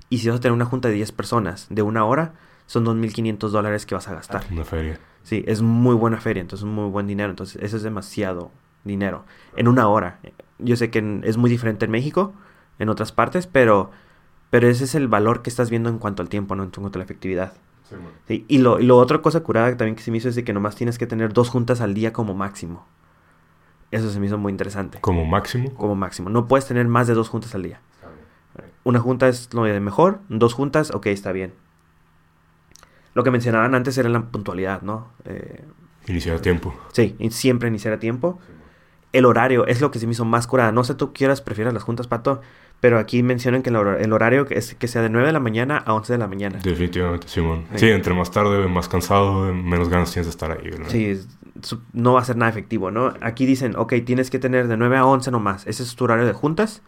Y 0.10 0.19
si 0.19 0.28
vas 0.28 0.38
a 0.38 0.41
tener 0.41 0.54
una 0.54 0.65
junta 0.65 0.89
de 0.89 0.95
10 0.95 1.12
personas 1.12 1.67
de 1.69 1.82
una 1.82 2.04
hora, 2.06 2.34
son 2.65 2.86
2.500 2.86 3.50
dólares 3.50 3.86
que 3.86 3.95
vas 3.95 4.08
a 4.08 4.13
gastar. 4.13 4.43
Una 4.52 4.65
feria. 4.65 5.00
Sí, 5.24 5.43
es 5.47 5.62
muy 5.62 5.95
buena 5.95 6.17
feria, 6.17 6.41
entonces 6.41 6.67
es 6.67 6.74
muy 6.74 6.89
buen 6.89 7.08
dinero. 7.08 7.30
Entonces, 7.30 7.62
eso 7.62 7.78
es 7.78 7.84
demasiado 7.84 8.52
dinero. 8.84 9.26
En 9.56 9.67
una 9.67 9.88
hora. 9.88 10.19
Yo 10.60 10.76
sé 10.76 10.89
que 10.89 11.21
es 11.24 11.38
muy 11.38 11.50
diferente 11.50 11.86
en 11.86 11.91
México, 11.91 12.34
en 12.80 12.89
otras 12.89 13.12
partes, 13.12 13.47
pero, 13.47 13.91
pero 14.50 14.67
ese 14.67 14.84
es 14.84 14.95
el 14.95 15.08
valor 15.08 15.41
que 15.41 15.50
estás 15.50 15.69
viendo 15.69 15.89
en 15.89 15.97
cuanto 15.97 16.21
al 16.21 16.30
tiempo, 16.30 16.56
¿no? 16.56 16.63
En 16.63 16.71
cuanto 16.71 16.97
a 16.97 17.00
la 17.00 17.06
efectividad. 17.06 17.54
Sí, 18.28 18.45
y 18.47 18.60
lo, 18.60 18.80
y 18.80 18.86
lo 18.86 18.97
otra 18.97 19.21
cosa 19.21 19.41
curada 19.41 19.76
también 19.76 19.95
que 19.95 20.02
se 20.02 20.12
me 20.12 20.17
hizo 20.17 20.30
es 20.30 20.36
de 20.36 20.45
que 20.45 20.54
nomás 20.54 20.76
tienes 20.76 20.97
que 20.97 21.08
tener 21.08 21.34
dos 21.34 21.50
juntas 21.50 21.82
al 21.82 21.93
día 21.93 22.13
como 22.13 22.34
máximo. 22.34 22.86
Eso 23.91 24.10
se 24.10 24.19
me 24.19 24.25
hizo 24.27 24.38
muy 24.38 24.51
interesante. 24.51 24.99
Como 25.01 25.25
máximo. 25.25 25.73
Como 25.73 25.95
máximo. 25.95 26.30
No 26.30 26.47
puedes 26.47 26.65
tener 26.65 26.88
más 26.88 27.08
de 27.08 27.13
dos 27.13 27.30
juntas 27.30 27.54
al 27.56 27.63
día. 27.63 27.80
Una 28.84 28.99
junta 28.99 29.27
es 29.27 29.54
lo 29.54 29.63
de 29.63 29.80
mejor, 29.80 30.19
dos 30.30 30.54
juntas, 30.54 30.91
ok, 30.91 31.08
está 31.08 31.32
bien. 31.32 31.54
Lo 33.13 33.23
que 33.23 33.32
mencionaban 33.32 33.75
antes 33.75 33.97
era 33.97 34.10
la 34.10 34.21
puntualidad, 34.21 34.82
¿no? 34.82 35.08
Eh, 35.25 35.63
Iniciar 36.08 36.38
a 36.38 36.41
tiempo. 36.41 36.73
sí, 36.93 37.15
siempre 37.30 37.67
iniciar 37.69 37.93
a 37.93 37.99
tiempo. 37.99 38.39
El 39.13 39.25
horario 39.25 39.67
es 39.67 39.82
lo 39.82 39.91
que 39.91 39.99
se 39.99 40.08
me 40.08 40.13
hizo 40.13 40.23
más 40.25 40.47
curada. 40.47 40.71
No 40.71 40.84
sé 40.86 40.95
tú 40.95 41.12
quieras, 41.13 41.41
prefieras 41.41 41.73
las 41.73 41.84
juntas, 41.84 42.08
Pato, 42.08 42.41
pero 42.80 42.97
aquí 42.97 43.21
mencionan 43.23 43.62
que 43.62 43.69
el, 43.69 43.75
hor- 43.75 43.97
el 43.99 44.13
horario 44.13 44.47
es 44.49 44.73
que 44.73 44.88
sea 44.88 45.01
de 45.01 45.10
9 45.10 45.27
de 45.27 45.34
la 45.34 45.41
mañana 45.41 45.77
a 45.77 45.93
11 45.93 46.13
de 46.13 46.19
la 46.19 46.27
mañana. 46.27 46.60
Definitivamente, 46.63 47.27
Simón. 47.27 47.65
Sí. 47.73 47.80
Sí, 47.80 47.89
entre 47.89 48.13
más 48.13 48.32
tarde, 48.32 48.65
más 48.69 48.88
cansado, 48.88 49.54
menos 49.54 49.89
ganas 49.89 50.12
tienes 50.12 50.27
de 50.27 50.32
estar 50.32 50.49
ahí, 50.51 50.69
¿verdad? 50.69 50.88
Sí, 50.89 51.19
no 51.93 52.13
va 52.13 52.21
a 52.21 52.26
ser 52.26 52.38
nada 52.38 52.50
efectivo, 52.52 52.91
¿no? 52.91 53.13
Aquí 53.21 53.45
dicen, 53.45 53.76
ok, 53.76 53.93
tienes 54.06 54.30
que 54.30 54.39
tener 54.39 54.67
de 54.67 54.78
9 54.78 54.97
a 54.97 55.06
11 55.06 55.32
nomás. 55.32 55.65
Ese 55.67 55.84
es 55.84 55.95
tu 55.95 56.04
horario 56.06 56.26
de 56.26 56.34
juntas 56.34 56.82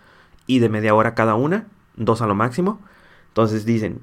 y 0.48 0.60
de 0.60 0.70
media 0.70 0.96
hora 0.96 1.16
cada 1.16 1.36
una, 1.36 1.68
dos 1.96 2.22
a 2.22 2.28
lo 2.28 2.36
máximo. 2.36 2.82
Entonces 3.30 3.66
dicen, 3.66 4.02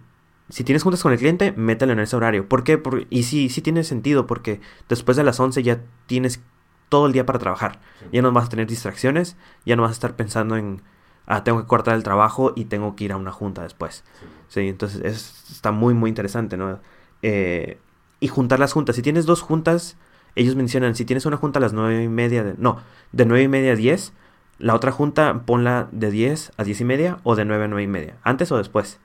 si 0.49 0.65
tienes 0.65 0.83
juntas 0.83 1.03
con 1.03 1.13
el 1.13 1.19
cliente, 1.19 1.53
mételo 1.53 1.93
en 1.93 2.01
ese 2.01 2.17
horario. 2.17 2.49
¿Por 2.49 2.65
qué? 2.65 2.79
Por- 2.79 3.07
y 3.11 3.23
sí, 3.25 3.49
sí 3.49 3.63
tiene 3.63 3.85
sentido 3.85 4.27
porque 4.27 4.61
después 4.89 5.17
de 5.17 5.25
las 5.25 5.39
11 5.41 5.63
ya 5.63 5.81
tienes 6.07 6.41
todo 6.89 7.07
el 7.07 7.13
día 7.13 7.25
para 7.27 7.39
trabajar. 7.39 7.81
Ya 8.13 8.21
no 8.23 8.33
vas 8.33 8.47
a 8.47 8.49
tener 8.49 8.67
distracciones, 8.67 9.37
ya 9.65 9.77
no 9.77 9.83
vas 9.83 9.91
a 9.91 9.95
estar 9.95 10.17
pensando 10.17 10.57
en, 10.57 10.83
ah, 11.27 11.45
tengo 11.45 11.61
que 11.61 11.67
cortar 11.67 11.95
el 11.95 12.03
trabajo 12.03 12.53
y 12.57 12.65
tengo 12.65 12.97
que 12.97 13.05
ir 13.05 13.13
a 13.13 13.17
una 13.17 13.31
junta 13.31 13.63
después. 13.63 14.03
Sí, 14.49 14.67
entonces 14.69 15.01
es, 15.05 15.51
está 15.53 15.71
muy, 15.71 15.95
muy 15.95 16.09
interesante, 16.09 16.57
¿no? 16.57 16.81
Eh, 17.23 17.79
y 18.19 18.27
juntar 18.29 18.59
las 18.59 18.73
juntas. 18.73 18.97
Si 18.97 19.03
tienes 19.03 19.25
dos 19.27 19.41
juntas, 19.41 19.97
ellos 20.35 20.57
mencionan, 20.57 20.95
si 20.95 21.05
tienes 21.05 21.27
una 21.27 21.37
junta 21.37 21.59
a 21.59 21.63
las 21.63 21.73
nueve 21.73 22.03
y 22.05 22.09
media, 22.09 22.45
de, 22.45 22.55
no, 22.59 22.79
de 23.13 23.27
nueve 23.27 23.45
y 23.45 23.49
media 23.49 23.73
a 23.73 23.77
10, 23.77 24.13
la 24.59 24.75
otra 24.75 24.93
junta 24.93 25.43
ponla 25.47 25.89
de 25.93 26.11
10 26.11 26.53
a 26.57 26.65
10 26.65 26.81
y 26.81 26.85
media 26.85 27.19
o 27.23 27.35
de 27.37 27.45
9 27.45 27.65
a 27.65 27.69
9 27.69 27.83
y 27.85 27.87
media, 27.87 28.17
antes 28.23 28.53
o 28.53 28.59
después. 28.59 29.01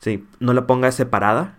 Sí, 0.00 0.26
no 0.38 0.52
la 0.54 0.66
pongas 0.66 0.94
separada, 0.94 1.58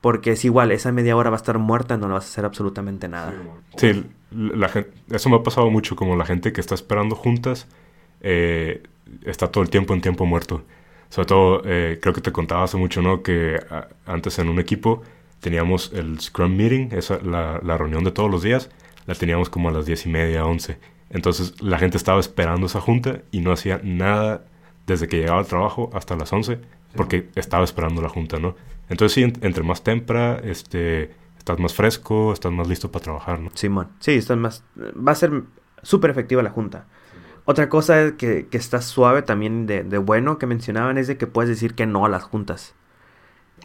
porque 0.00 0.32
es 0.32 0.44
igual, 0.44 0.70
esa 0.72 0.92
media 0.92 1.16
hora 1.16 1.30
va 1.30 1.36
a 1.36 1.38
estar 1.38 1.58
muerta, 1.58 1.96
no 1.96 2.08
la 2.08 2.14
vas 2.14 2.24
a 2.24 2.28
hacer 2.28 2.44
absolutamente 2.44 3.08
nada. 3.08 3.34
Sí, 3.76 4.04
la 4.30 4.68
gente, 4.68 4.92
eso 5.10 5.28
me 5.28 5.36
ha 5.36 5.42
pasado 5.42 5.70
mucho, 5.70 5.96
como 5.96 6.16
la 6.16 6.24
gente 6.24 6.52
que 6.52 6.60
está 6.60 6.74
esperando 6.74 7.16
juntas 7.16 7.66
eh, 8.20 8.82
está 9.24 9.50
todo 9.50 9.62
el 9.64 9.70
tiempo 9.70 9.94
en 9.94 10.00
tiempo 10.00 10.24
muerto. 10.26 10.62
Sobre 11.08 11.26
todo, 11.26 11.62
eh, 11.64 11.98
creo 12.00 12.14
que 12.14 12.20
te 12.20 12.30
contaba 12.32 12.62
hace 12.64 12.76
mucho, 12.76 13.02
¿no? 13.02 13.22
Que 13.22 13.58
a- 13.70 13.88
antes 14.06 14.38
en 14.38 14.48
un 14.48 14.60
equipo 14.60 15.02
teníamos 15.40 15.92
el 15.94 16.20
Scrum 16.20 16.56
Meeting, 16.56 16.88
esa, 16.92 17.18
la, 17.22 17.60
la 17.62 17.76
reunión 17.78 18.04
de 18.04 18.12
todos 18.12 18.30
los 18.30 18.42
días, 18.42 18.70
la 19.06 19.14
teníamos 19.14 19.50
como 19.50 19.68
a 19.68 19.72
las 19.72 19.86
diez 19.86 20.06
y 20.06 20.08
media, 20.10 20.44
once. 20.44 20.78
Entonces 21.10 21.60
la 21.60 21.78
gente 21.78 21.96
estaba 21.96 22.20
esperando 22.20 22.66
esa 22.66 22.80
junta 22.80 23.22
y 23.32 23.40
no 23.40 23.52
hacía 23.52 23.80
nada 23.82 24.44
desde 24.86 25.08
que 25.08 25.18
llegaba 25.18 25.40
al 25.40 25.46
trabajo 25.46 25.90
hasta 25.92 26.16
las 26.16 26.32
11 26.32 26.60
porque 26.94 27.28
estaba 27.36 27.64
esperando 27.64 28.02
la 28.02 28.08
junta, 28.08 28.38
¿no? 28.38 28.56
Entonces 28.88 29.14
sí, 29.14 29.22
en- 29.22 29.32
entre 29.42 29.62
más 29.62 29.82
temprano, 29.82 30.40
este, 30.44 31.10
estás 31.38 31.58
más 31.58 31.74
fresco, 31.74 32.32
estás 32.32 32.50
más 32.52 32.66
listo 32.68 32.90
para 32.90 33.02
trabajar, 33.04 33.40
¿no? 33.40 33.50
Simón. 33.54 33.88
Sí, 34.00 34.12
está 34.12 34.34
más, 34.36 34.64
va 34.76 35.12
a 35.12 35.14
ser 35.14 35.42
súper 35.82 36.10
efectiva 36.10 36.42
la 36.42 36.50
junta. 36.50 36.86
Otra 37.44 37.68
cosa 37.68 38.16
que, 38.16 38.46
que 38.48 38.58
está 38.58 38.82
suave 38.82 39.22
también 39.22 39.66
de, 39.66 39.82
de 39.84 39.98
bueno 39.98 40.38
que 40.38 40.46
mencionaban 40.46 40.98
es 40.98 41.06
de 41.08 41.16
que 41.16 41.26
puedes 41.26 41.48
decir 41.48 41.74
que 41.74 41.86
no 41.86 42.04
a 42.04 42.08
las 42.08 42.22
juntas. 42.24 42.74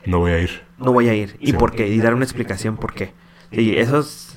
No 0.05 0.19
voy 0.19 0.31
a 0.31 0.39
ir. 0.39 0.61
No 0.77 0.91
voy 0.93 1.07
a 1.09 1.13
ir. 1.13 1.35
¿Y 1.39 1.47
Sí. 1.47 1.53
por 1.53 1.71
qué? 1.73 1.87
Y 1.87 1.97
dar 1.99 2.13
una 2.13 2.25
explicación 2.25 2.77
por 2.77 2.93
qué. 2.93 3.11
Y 3.51 3.77
eso 3.77 3.99
es... 3.99 4.35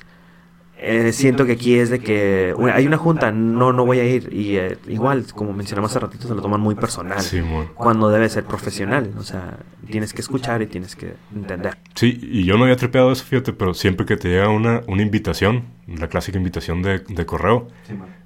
eh, 0.81 1.11
siento 1.11 1.45
que 1.45 1.51
aquí 1.53 1.75
es 1.75 1.89
de 1.89 1.99
que 1.99 2.53
hay 2.73 2.87
una 2.87 2.95
junta, 2.97 3.31
no, 3.33 3.73
no 3.73 3.85
voy 3.85 3.99
a 3.99 4.05
ir. 4.05 4.29
Y 4.31 4.55
eh, 4.55 4.77
igual, 4.87 5.25
como 5.35 5.51
mencionamos 5.51 5.91
hace 5.91 5.99
ratito, 5.99 6.27
se 6.27 6.33
lo 6.33 6.41
toman 6.41 6.61
muy 6.61 6.75
personal. 6.75 7.19
Simón. 7.19 7.67
Cuando 7.75 8.09
debe 8.09 8.29
ser 8.29 8.45
profesional. 8.45 9.11
O 9.17 9.23
sea, 9.23 9.57
tienes 9.91 10.13
que 10.13 10.21
escuchar 10.21 10.61
y 10.61 10.67
tienes 10.67 10.95
que 10.95 11.15
entender. 11.35 11.77
Sí, 11.95 12.17
y 12.21 12.45
yo 12.45 12.57
no 12.57 12.63
había 12.63 12.77
trepeado 12.77 13.11
eso, 13.11 13.25
fíjate, 13.25 13.51
pero 13.51 13.73
siempre 13.73 14.05
que 14.05 14.15
te 14.15 14.29
llega 14.29 14.47
una, 14.47 14.81
una 14.87 15.01
invitación, 15.01 15.65
la 15.87 16.07
clásica 16.07 16.37
invitación 16.37 16.81
de, 16.81 16.99
de 16.99 17.25
correo, 17.25 17.67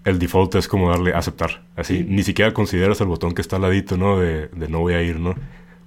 el 0.04 0.20
default 0.20 0.54
es 0.56 0.68
como 0.68 0.90
darle 0.90 1.14
aceptar. 1.16 1.64
Así, 1.76 2.06
ni 2.08 2.22
siquiera 2.22 2.54
consideras 2.54 3.02
el 3.02 3.08
botón 3.08 3.34
que 3.34 3.42
está 3.42 3.56
al 3.56 3.64
ladito, 3.64 3.98
¿no? 3.98 4.20
De, 4.20 4.50
de 4.50 4.68
no 4.68 4.80
voy 4.80 4.94
a 4.94 5.02
ir, 5.02 5.20
¿no? 5.20 5.34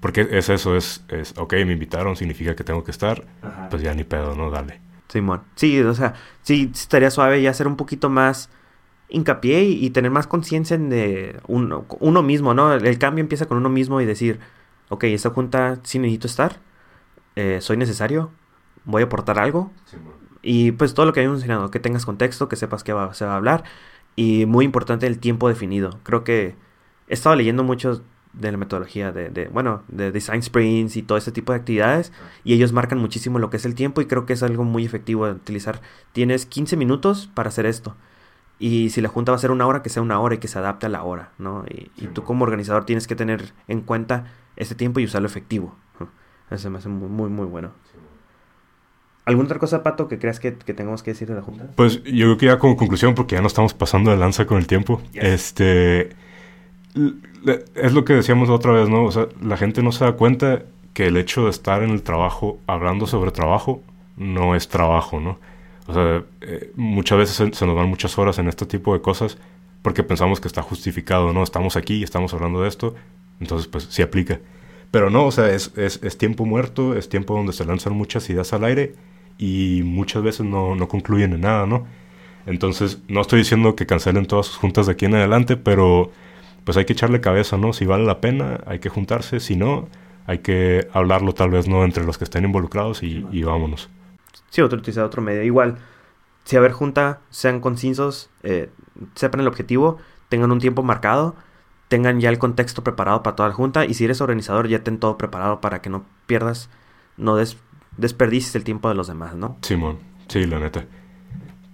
Porque 0.00 0.28
es 0.30 0.48
eso, 0.48 0.76
es, 0.76 1.04
es, 1.08 1.34
ok, 1.38 1.52
me 1.64 1.72
invitaron, 1.72 2.16
significa 2.16 2.54
que 2.54 2.64
tengo 2.64 2.84
que 2.84 2.90
estar, 2.90 3.24
pues 3.70 3.82
ya 3.82 3.94
ni 3.94 4.04
pedo, 4.04 4.34
¿no? 4.36 4.50
Dale. 4.50 4.80
Simón. 5.08 5.42
Sí, 5.54 5.80
o 5.80 5.94
sea, 5.94 6.14
sí 6.42 6.70
estaría 6.74 7.10
suave 7.10 7.40
ya 7.40 7.50
hacer 7.50 7.66
un 7.66 7.76
poquito 7.76 8.08
más 8.10 8.50
hincapié 9.08 9.64
y, 9.64 9.84
y 9.86 9.90
tener 9.90 10.10
más 10.10 10.26
conciencia 10.26 10.74
en 10.74 10.90
de 10.90 11.40
uno, 11.46 11.86
uno 12.00 12.22
mismo, 12.22 12.54
¿no? 12.54 12.74
El 12.74 12.98
cambio 12.98 13.22
empieza 13.22 13.46
con 13.46 13.56
uno 13.58 13.68
mismo 13.68 14.00
y 14.00 14.04
decir, 14.04 14.40
ok, 14.88 15.04
esta 15.04 15.30
junta 15.30 15.78
sí 15.84 15.98
necesito 15.98 16.26
estar, 16.26 16.60
eh, 17.36 17.58
soy 17.60 17.76
necesario, 17.76 18.30
voy 18.84 19.02
a 19.02 19.06
aportar 19.06 19.38
algo. 19.38 19.70
Y 20.42 20.72
pues 20.72 20.94
todo 20.94 21.06
lo 21.06 21.12
que 21.12 21.20
habíamos 21.20 21.40
mencionado, 21.40 21.70
que 21.70 21.80
tengas 21.80 22.04
contexto, 22.06 22.48
que 22.48 22.56
sepas 22.56 22.84
que 22.84 22.92
va- 22.92 23.14
se 23.14 23.24
va 23.24 23.32
a 23.32 23.36
hablar. 23.36 23.64
Y 24.14 24.46
muy 24.46 24.64
importante 24.64 25.06
el 25.06 25.18
tiempo 25.18 25.48
definido. 25.48 25.98
Creo 26.04 26.24
que 26.24 26.54
he 27.08 27.14
estado 27.14 27.36
leyendo 27.36 27.64
mucho 27.64 28.02
de 28.38 28.52
la 28.52 28.58
metodología 28.58 29.12
de, 29.12 29.30
de, 29.30 29.48
bueno, 29.48 29.82
de 29.88 30.12
design 30.12 30.42
sprints 30.42 30.96
y 30.96 31.02
todo 31.02 31.18
ese 31.18 31.32
tipo 31.32 31.52
de 31.52 31.58
actividades. 31.58 32.12
Y 32.44 32.54
ellos 32.54 32.72
marcan 32.72 32.98
muchísimo 32.98 33.38
lo 33.38 33.50
que 33.50 33.56
es 33.56 33.64
el 33.64 33.74
tiempo 33.74 34.00
y 34.00 34.06
creo 34.06 34.26
que 34.26 34.34
es 34.34 34.42
algo 34.42 34.64
muy 34.64 34.84
efectivo 34.84 35.26
de 35.26 35.32
utilizar. 35.32 35.80
Tienes 36.12 36.46
15 36.46 36.76
minutos 36.76 37.30
para 37.34 37.48
hacer 37.48 37.66
esto. 37.66 37.96
Y 38.58 38.90
si 38.90 39.00
la 39.00 39.08
junta 39.08 39.32
va 39.32 39.36
a 39.36 39.40
ser 39.40 39.50
una 39.50 39.66
hora, 39.66 39.82
que 39.82 39.90
sea 39.90 40.02
una 40.02 40.18
hora 40.20 40.36
y 40.36 40.38
que 40.38 40.48
se 40.48 40.58
adapte 40.58 40.86
a 40.86 40.88
la 40.88 41.02
hora, 41.02 41.30
¿no? 41.38 41.64
Y, 41.68 41.90
y 41.96 42.06
tú 42.06 42.22
como 42.24 42.44
organizador 42.44 42.84
tienes 42.86 43.06
que 43.06 43.14
tener 43.16 43.52
en 43.68 43.80
cuenta 43.82 44.32
ese 44.56 44.74
tiempo 44.74 44.98
y 45.00 45.04
usarlo 45.04 45.26
efectivo. 45.28 45.74
Eso 46.50 46.70
me 46.70 46.78
hace 46.78 46.88
muy, 46.88 47.08
muy, 47.08 47.28
muy 47.28 47.46
bueno. 47.46 47.72
¿Alguna 49.24 49.46
otra 49.46 49.58
cosa, 49.58 49.82
Pato, 49.82 50.06
que 50.06 50.18
creas 50.20 50.38
que, 50.38 50.54
que 50.54 50.72
tengamos 50.72 51.02
que 51.02 51.10
decir 51.10 51.26
de 51.26 51.34
la 51.34 51.42
junta? 51.42 51.66
Pues 51.74 52.02
yo 52.04 52.26
creo 52.26 52.36
que 52.38 52.46
ya 52.46 52.58
como 52.60 52.76
conclusión, 52.76 53.14
porque 53.16 53.34
ya 53.34 53.40
no 53.40 53.48
estamos 53.48 53.74
pasando 53.74 54.12
de 54.12 54.16
lanza 54.16 54.46
con 54.46 54.56
el 54.58 54.68
tiempo, 54.68 55.02
Yes. 55.12 55.24
este, 55.24 56.10
es 57.74 57.92
lo 57.92 58.04
que 58.04 58.14
decíamos 58.14 58.48
otra 58.48 58.72
vez, 58.72 58.88
¿no? 58.88 59.04
O 59.04 59.12
sea, 59.12 59.28
la 59.40 59.56
gente 59.56 59.82
no 59.82 59.92
se 59.92 60.04
da 60.04 60.12
cuenta 60.12 60.64
que 60.94 61.06
el 61.06 61.16
hecho 61.16 61.44
de 61.44 61.50
estar 61.50 61.82
en 61.82 61.90
el 61.90 62.02
trabajo 62.02 62.58
hablando 62.66 63.06
sobre 63.06 63.30
trabajo 63.30 63.82
no 64.16 64.54
es 64.54 64.68
trabajo, 64.68 65.20
¿no? 65.20 65.38
O 65.86 65.94
sea, 65.94 66.24
eh, 66.40 66.72
muchas 66.74 67.18
veces 67.18 67.36
se, 67.36 67.66
nos 67.66 67.76
van 67.76 67.88
muchas 67.88 68.18
horas 68.18 68.38
en 68.38 68.48
este 68.48 68.66
tipo 68.66 68.94
de 68.94 69.00
cosas 69.00 69.38
porque 69.82 70.02
pensamos 70.02 70.40
que 70.40 70.48
está 70.48 70.62
justificado, 70.62 71.32
¿no? 71.32 71.42
Estamos 71.42 71.76
aquí, 71.76 72.02
estamos 72.02 72.34
hablando 72.34 72.62
de 72.62 72.68
esto, 72.68 72.94
entonces 73.40 73.68
pues 73.68 73.86
sí 73.90 74.02
aplica. 74.02 74.40
Pero 74.90 75.10
no, 75.10 75.26
o 75.26 75.30
sea, 75.30 75.50
es, 75.50 75.72
es, 75.76 76.02
es 76.02 76.18
tiempo 76.18 76.44
muerto, 76.44 76.96
es 76.96 77.08
tiempo 77.08 77.34
donde 77.34 77.52
se 77.52 77.64
lanzan 77.64 77.92
muchas 77.92 78.28
ideas 78.30 78.52
al 78.52 78.64
aire 78.64 78.94
y 79.38 79.82
muchas 79.84 80.22
veces 80.22 80.46
no, 80.46 80.74
no 80.74 80.88
concluyen 80.88 81.34
en 81.34 81.42
nada, 81.42 81.66
¿no? 81.66 81.86
Entonces, 82.46 83.02
no 83.08 83.20
estoy 83.20 83.40
diciendo 83.40 83.76
que 83.76 83.86
cancelen 83.86 84.26
todas 84.26 84.46
sus 84.46 84.56
juntas 84.56 84.86
de 84.86 84.92
aquí 84.92 85.04
en 85.04 85.14
adelante, 85.14 85.56
pero 85.56 86.10
pues 86.66 86.76
hay 86.76 86.84
que 86.84 86.94
echarle 86.94 87.20
cabeza, 87.20 87.56
¿no? 87.56 87.72
Si 87.72 87.86
vale 87.86 88.04
la 88.04 88.20
pena, 88.20 88.58
hay 88.66 88.80
que 88.80 88.88
juntarse, 88.88 89.38
si 89.38 89.54
no, 89.54 89.88
hay 90.26 90.38
que 90.38 90.88
hablarlo 90.92 91.32
tal 91.32 91.50
vez, 91.50 91.68
¿no? 91.68 91.84
Entre 91.84 92.04
los 92.04 92.18
que 92.18 92.24
estén 92.24 92.44
involucrados 92.44 93.04
y, 93.04 93.24
y 93.30 93.44
vámonos. 93.44 93.88
Sí, 94.50 94.62
otro 94.62 94.78
utilizar 94.78 95.04
otro 95.04 95.22
medio. 95.22 95.44
Igual, 95.44 95.78
si 96.42 96.56
a 96.56 96.60
ver 96.60 96.72
junta, 96.72 97.20
sean 97.30 97.60
concisos, 97.60 98.30
eh, 98.42 98.68
sepan 99.14 99.42
el 99.42 99.46
objetivo, 99.46 99.98
tengan 100.28 100.50
un 100.50 100.58
tiempo 100.58 100.82
marcado, 100.82 101.36
tengan 101.86 102.18
ya 102.18 102.30
el 102.30 102.38
contexto 102.38 102.82
preparado 102.82 103.22
para 103.22 103.36
toda 103.36 103.48
la 103.50 103.54
junta 103.54 103.84
y 103.84 103.94
si 103.94 104.04
eres 104.04 104.20
organizador 104.20 104.66
ya 104.66 104.82
ten 104.82 104.98
todo 104.98 105.16
preparado 105.18 105.60
para 105.60 105.80
que 105.80 105.88
no 105.88 106.04
pierdas, 106.26 106.68
no 107.16 107.36
des, 107.36 107.58
desperdicies 107.96 108.56
el 108.56 108.64
tiempo 108.64 108.88
de 108.88 108.96
los 108.96 109.06
demás, 109.06 109.36
¿no? 109.36 109.56
Simón, 109.62 109.98
sí, 110.26 110.46
la 110.46 110.58
neta. 110.58 110.84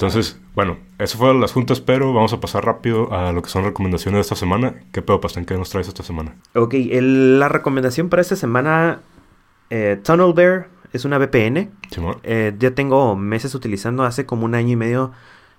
Entonces, 0.02 0.36
bueno, 0.56 0.78
eso 0.98 1.16
fueron 1.16 1.40
las 1.40 1.52
juntas, 1.52 1.80
pero 1.80 2.12
vamos 2.12 2.32
a 2.32 2.40
pasar 2.40 2.64
rápido 2.64 3.12
a 3.12 3.30
lo 3.30 3.40
que 3.40 3.48
son 3.48 3.62
recomendaciones 3.62 4.16
de 4.16 4.22
esta 4.22 4.34
semana. 4.34 4.74
¿Qué 4.90 5.00
pedo, 5.00 5.20
Pastán? 5.20 5.44
¿Qué 5.44 5.56
nos 5.56 5.70
traes 5.70 5.86
esta 5.86 6.02
semana? 6.02 6.34
Ok, 6.56 6.74
la 6.90 7.48
recomendación 7.48 8.08
para 8.08 8.20
esta 8.20 8.34
semana, 8.34 9.02
eh, 9.70 10.00
Tunnel 10.02 10.32
Bear 10.32 10.70
es 10.92 11.04
una 11.04 11.18
VPN. 11.18 11.70
Eh, 12.24 12.52
ya 12.58 12.72
tengo 12.72 13.14
meses 13.14 13.54
utilizando, 13.54 14.02
hace 14.02 14.26
como 14.26 14.44
un 14.44 14.56
año 14.56 14.70
y 14.70 14.76
medio 14.76 15.12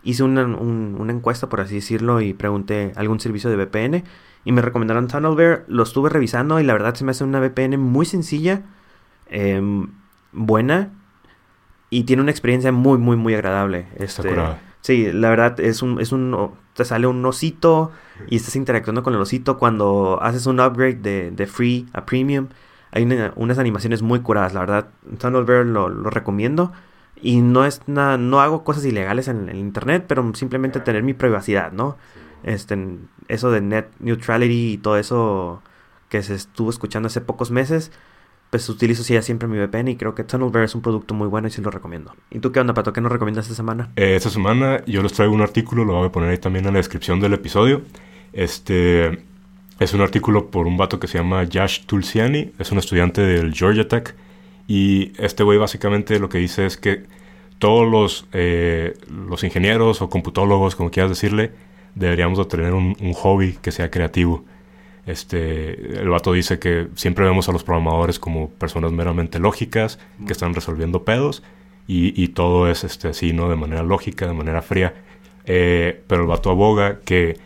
hice 0.04 0.24
una, 0.24 0.42
encuesta, 0.42 1.48
por 1.48 1.62
así 1.62 1.76
decirlo, 1.76 2.20
y 2.20 2.34
pregunté 2.34 2.92
algún 2.98 3.22
servicio 3.22 3.50
de 3.50 3.56
VPN. 3.56 4.04
Y 4.44 4.52
me 4.52 4.62
recomendaron 4.62 5.08
Tunnelbear, 5.08 5.64
lo 5.70 5.84
estuve 5.84 6.10
revisando 6.10 6.60
y 6.60 6.64
la 6.66 6.74
verdad 6.74 6.96
se 6.96 7.06
me 7.06 7.12
hace 7.12 7.24
una 7.24 7.40
VPN 7.40 7.78
muy 7.78 8.06
sencilla, 8.06 8.64
em, 9.30 9.88
buena 10.34 10.92
y 11.94 12.06
tiene 12.06 12.24
una 12.24 12.32
experiencia 12.32 12.72
muy, 12.72 12.98
muy, 12.98 13.16
muy 13.16 13.36
agradable. 13.36 13.86
Este, 13.98 14.36
sí, 14.82 15.12
la 15.12 15.30
verdad 15.30 15.60
es 15.60 15.84
un, 15.84 16.02
es 16.02 16.12
un, 16.12 16.52
te 16.74 16.86
sale 16.86 17.06
un 17.06 17.24
osito 17.24 17.92
y 18.28 18.38
estás 18.38 18.56
interactuando 18.56 19.04
con 19.04 19.14
el 19.14 19.22
osito 19.22 19.60
cuando 19.60 20.18
haces 20.20 20.48
un 20.48 20.60
upgrade 20.60 21.32
de, 21.32 21.48
free 21.48 21.86
a 21.94 22.04
premium. 22.04 22.48
Hay 22.90 23.08
unas 23.36 23.60
animaciones 23.60 24.02
muy 24.02 24.22
curadas, 24.22 24.56
la 24.56 24.62
verdad. 24.62 24.88
Tunnel 25.20 25.44
Bear 25.44 25.68
lo, 25.68 25.88
recomiendo. 26.10 26.74
Y 27.22 27.42
no 27.42 27.64
es 27.64 27.82
nada, 27.86 28.18
no 28.18 28.42
hago 28.42 28.64
cosas 28.64 28.84
ilegales 28.86 29.28
en, 29.28 29.48
el 29.48 29.58
internet, 29.58 30.06
pero 30.08 30.34
simplemente 30.34 30.80
tener 30.80 31.04
mi 31.04 31.14
privacidad, 31.14 31.72
¿no? 31.72 31.96
Este, 32.42 32.98
eso 33.28 33.52
de 33.52 33.62
net 33.62 33.88
neutrality 34.00 34.74
y 34.74 34.78
todo 34.80 34.98
eso 34.98 35.62
que 36.10 36.24
se 36.24 36.34
estuvo 36.34 36.72
escuchando 36.72 37.08
hace 37.08 37.22
pocos 37.22 37.52
meses 37.52 37.92
pues 38.54 38.70
utilizo 38.70 39.02
ya 39.12 39.24
siempre 39.24 39.48
mi 39.48 39.58
VPN 39.58 39.88
y 39.88 39.96
creo 39.96 40.14
que 40.14 40.24
TunnelBear 40.24 40.66
es 40.66 40.76
un 40.76 40.84
producto 40.84 41.16
muy 41.16 41.28
bueno 41.28 41.48
y 41.48 41.50
sí 41.50 41.60
lo 41.60 41.72
recomiendo. 41.72 42.14
¿Y 42.30 42.38
tú 42.38 42.52
qué 42.52 42.60
onda, 42.60 42.76
Pato? 42.76 42.94
¿Qué 42.94 43.02
nos 43.02 43.12
recomiendas 43.12 43.46
esta 43.46 43.56
semana? 43.56 43.90
Eh, 43.96 44.16
esta 44.16 44.30
semana 44.30 44.84
yo 44.86 45.02
les 45.02 45.12
traigo 45.14 45.34
un 45.34 45.42
artículo, 45.42 45.86
lo 45.86 45.94
voy 45.96 46.06
a 46.06 46.12
poner 46.12 46.30
ahí 46.30 46.38
también 46.38 46.64
en 46.68 46.74
la 46.74 46.78
descripción 46.78 47.20
del 47.20 47.34
episodio. 47.34 47.82
Este 48.32 49.24
es 49.80 49.94
un 49.96 50.02
artículo 50.02 50.52
por 50.52 50.68
un 50.68 50.78
vato 50.78 51.00
que 51.00 51.08
se 51.08 51.18
llama 51.18 51.46
Yash 51.46 51.88
Tulsiani, 51.88 52.52
es 52.60 52.72
un 52.72 52.78
estudiante 52.78 53.22
del 53.22 53.56
Georgia 53.56 53.88
Tech 53.88 54.14
y 54.68 55.14
este 55.18 55.42
güey 55.42 55.58
básicamente 55.58 56.20
lo 56.20 56.30
que 56.30 56.38
dice 56.38 56.68
es 56.68 56.78
que 56.78 57.06
todos 57.58 57.90
los, 57.90 58.28
eh, 58.34 58.94
los 59.10 59.44
ingenieros 59.44 60.04
o 60.04 60.12
computólogos, 60.12 60.76
como 60.76 60.92
quieras 60.92 61.10
decirle, 61.10 61.54
deberíamos 61.96 62.38
de 62.38 62.46
tener 62.46 62.74
un 62.76 63.14
hobby 63.14 63.58
que 63.64 63.72
sea 63.72 63.90
creativo. 63.90 64.46
Este, 65.06 66.00
el 66.00 66.10
vato 66.10 66.32
dice 66.32 66.60
que 66.60 66.88
siempre 66.96 67.26
vemos 67.26 67.50
a 67.50 67.52
los 67.52 67.64
programadores 67.64 68.20
como 68.20 68.50
personas 68.50 68.92
meramente 68.92 69.40
lógicas, 69.40 70.00
que 70.26 70.34
están 70.34 70.54
resolviendo 70.54 71.04
pedos, 71.04 71.44
y, 71.86 72.30
todo 72.30 72.70
es 72.70 72.86
este, 72.86 73.10
así, 73.10 73.34
¿no? 73.34 73.50
De 73.50 73.58
manera 73.58 73.84
lógica, 73.84 74.26
de 74.26 74.34
manera 74.34 74.62
fría. 74.62 74.94
Eh, 75.46 76.02
pero 76.08 76.22
el 76.22 76.28
vato 76.28 76.50
aboga 76.50 77.02
que 77.02 77.38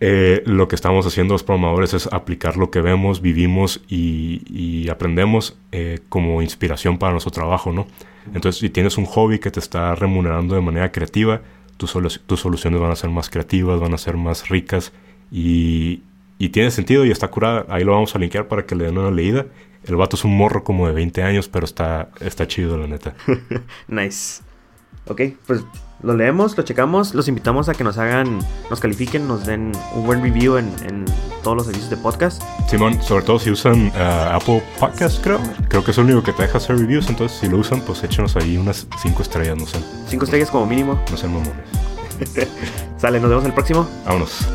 eh, 0.00 0.42
lo 0.46 0.66
que 0.66 0.74
estamos 0.74 1.06
haciendo 1.06 1.34
los 1.34 1.44
programadores 1.44 1.92
es 1.92 2.06
aplicar 2.06 2.56
lo 2.56 2.70
que 2.70 2.80
vemos, 2.80 3.20
vivimos 3.20 3.82
y, 3.86 4.88
aprendemos 4.88 5.56
eh, 5.70 6.00
como 6.08 6.42
inspiración 6.42 6.98
para 6.98 7.12
nuestro 7.12 7.30
trabajo, 7.30 7.72
¿no? 7.72 7.86
Entonces, 8.34 8.60
si 8.60 8.70
tienes 8.70 8.98
un 8.98 9.04
hobby 9.04 9.38
que 9.38 9.50
te 9.50 9.60
está 9.60 9.94
remunerando 9.94 10.54
de 10.54 10.60
manera 10.60 10.90
creativa, 10.90 11.42
tus, 11.76 11.92
tus 12.26 12.40
soluciones 12.40 12.80
van 12.80 12.90
a 12.90 12.96
ser 12.96 13.10
más 13.10 13.28
creativas, 13.30 13.78
van 13.78 13.94
a 13.94 13.98
ser 13.98 14.16
más 14.16 14.48
ricas 14.48 14.92
y, 15.30 16.02
y 16.38 16.50
tiene 16.50 16.70
sentido 16.70 17.04
y 17.04 17.10
está 17.10 17.28
curada. 17.28 17.66
Ahí 17.68 17.84
lo 17.84 17.92
vamos 17.92 18.14
a 18.14 18.18
linkear 18.18 18.48
para 18.48 18.66
que 18.66 18.74
le 18.74 18.84
den 18.84 18.98
una 18.98 19.10
leída. 19.10 19.46
El 19.84 19.96
vato 19.96 20.16
es 20.16 20.24
un 20.24 20.36
morro 20.36 20.62
como 20.64 20.86
de 20.86 20.92
20 20.92 21.22
años, 21.22 21.48
pero 21.48 21.64
está, 21.64 22.10
está 22.20 22.46
chido, 22.46 22.78
la 22.78 22.86
neta. 22.86 23.14
nice. 23.88 24.42
Ok, 25.08 25.20
pues 25.46 25.62
lo 26.02 26.14
leemos, 26.14 26.56
lo 26.56 26.62
checamos. 26.62 27.14
Los 27.14 27.28
invitamos 27.28 27.68
a 27.68 27.74
que 27.74 27.84
nos 27.84 27.98
hagan, 27.98 28.38
nos 28.70 28.80
califiquen, 28.80 29.26
nos 29.26 29.46
den 29.46 29.72
un 29.94 30.06
buen 30.06 30.22
review 30.22 30.56
en, 30.56 31.04
todos 31.42 31.56
los 31.56 31.66
servicios 31.66 31.90
de 31.90 31.96
podcast. 31.96 32.42
Simón, 32.68 33.02
sobre 33.02 33.24
todo 33.24 33.38
si 33.40 33.50
usan 33.50 33.88
uh, 33.88 34.34
Apple 34.34 34.62
Podcast, 34.78 35.22
creo. 35.22 35.40
Creo 35.68 35.82
que 35.82 35.90
es 35.90 35.98
el 35.98 36.04
único 36.04 36.22
que 36.22 36.32
te 36.32 36.42
deja 36.42 36.58
hacer 36.58 36.78
reviews. 36.78 37.08
Entonces, 37.08 37.38
si 37.38 37.48
lo 37.48 37.58
usan, 37.58 37.80
pues 37.80 38.04
échenos 38.04 38.36
ahí 38.36 38.56
unas 38.56 38.86
5 39.02 39.22
estrellas, 39.22 39.58
no 39.58 39.66
sé. 39.66 39.78
5 40.06 40.24
estrellas 40.24 40.50
como 40.50 40.66
mínimo. 40.66 41.02
No 41.10 41.16
sean 41.16 41.32
mamones. 41.32 41.54
Sale, 42.98 43.18
nos 43.18 43.28
vemos 43.28 43.44
el 43.44 43.52
próximo. 43.52 43.88
Vámonos. 44.04 44.46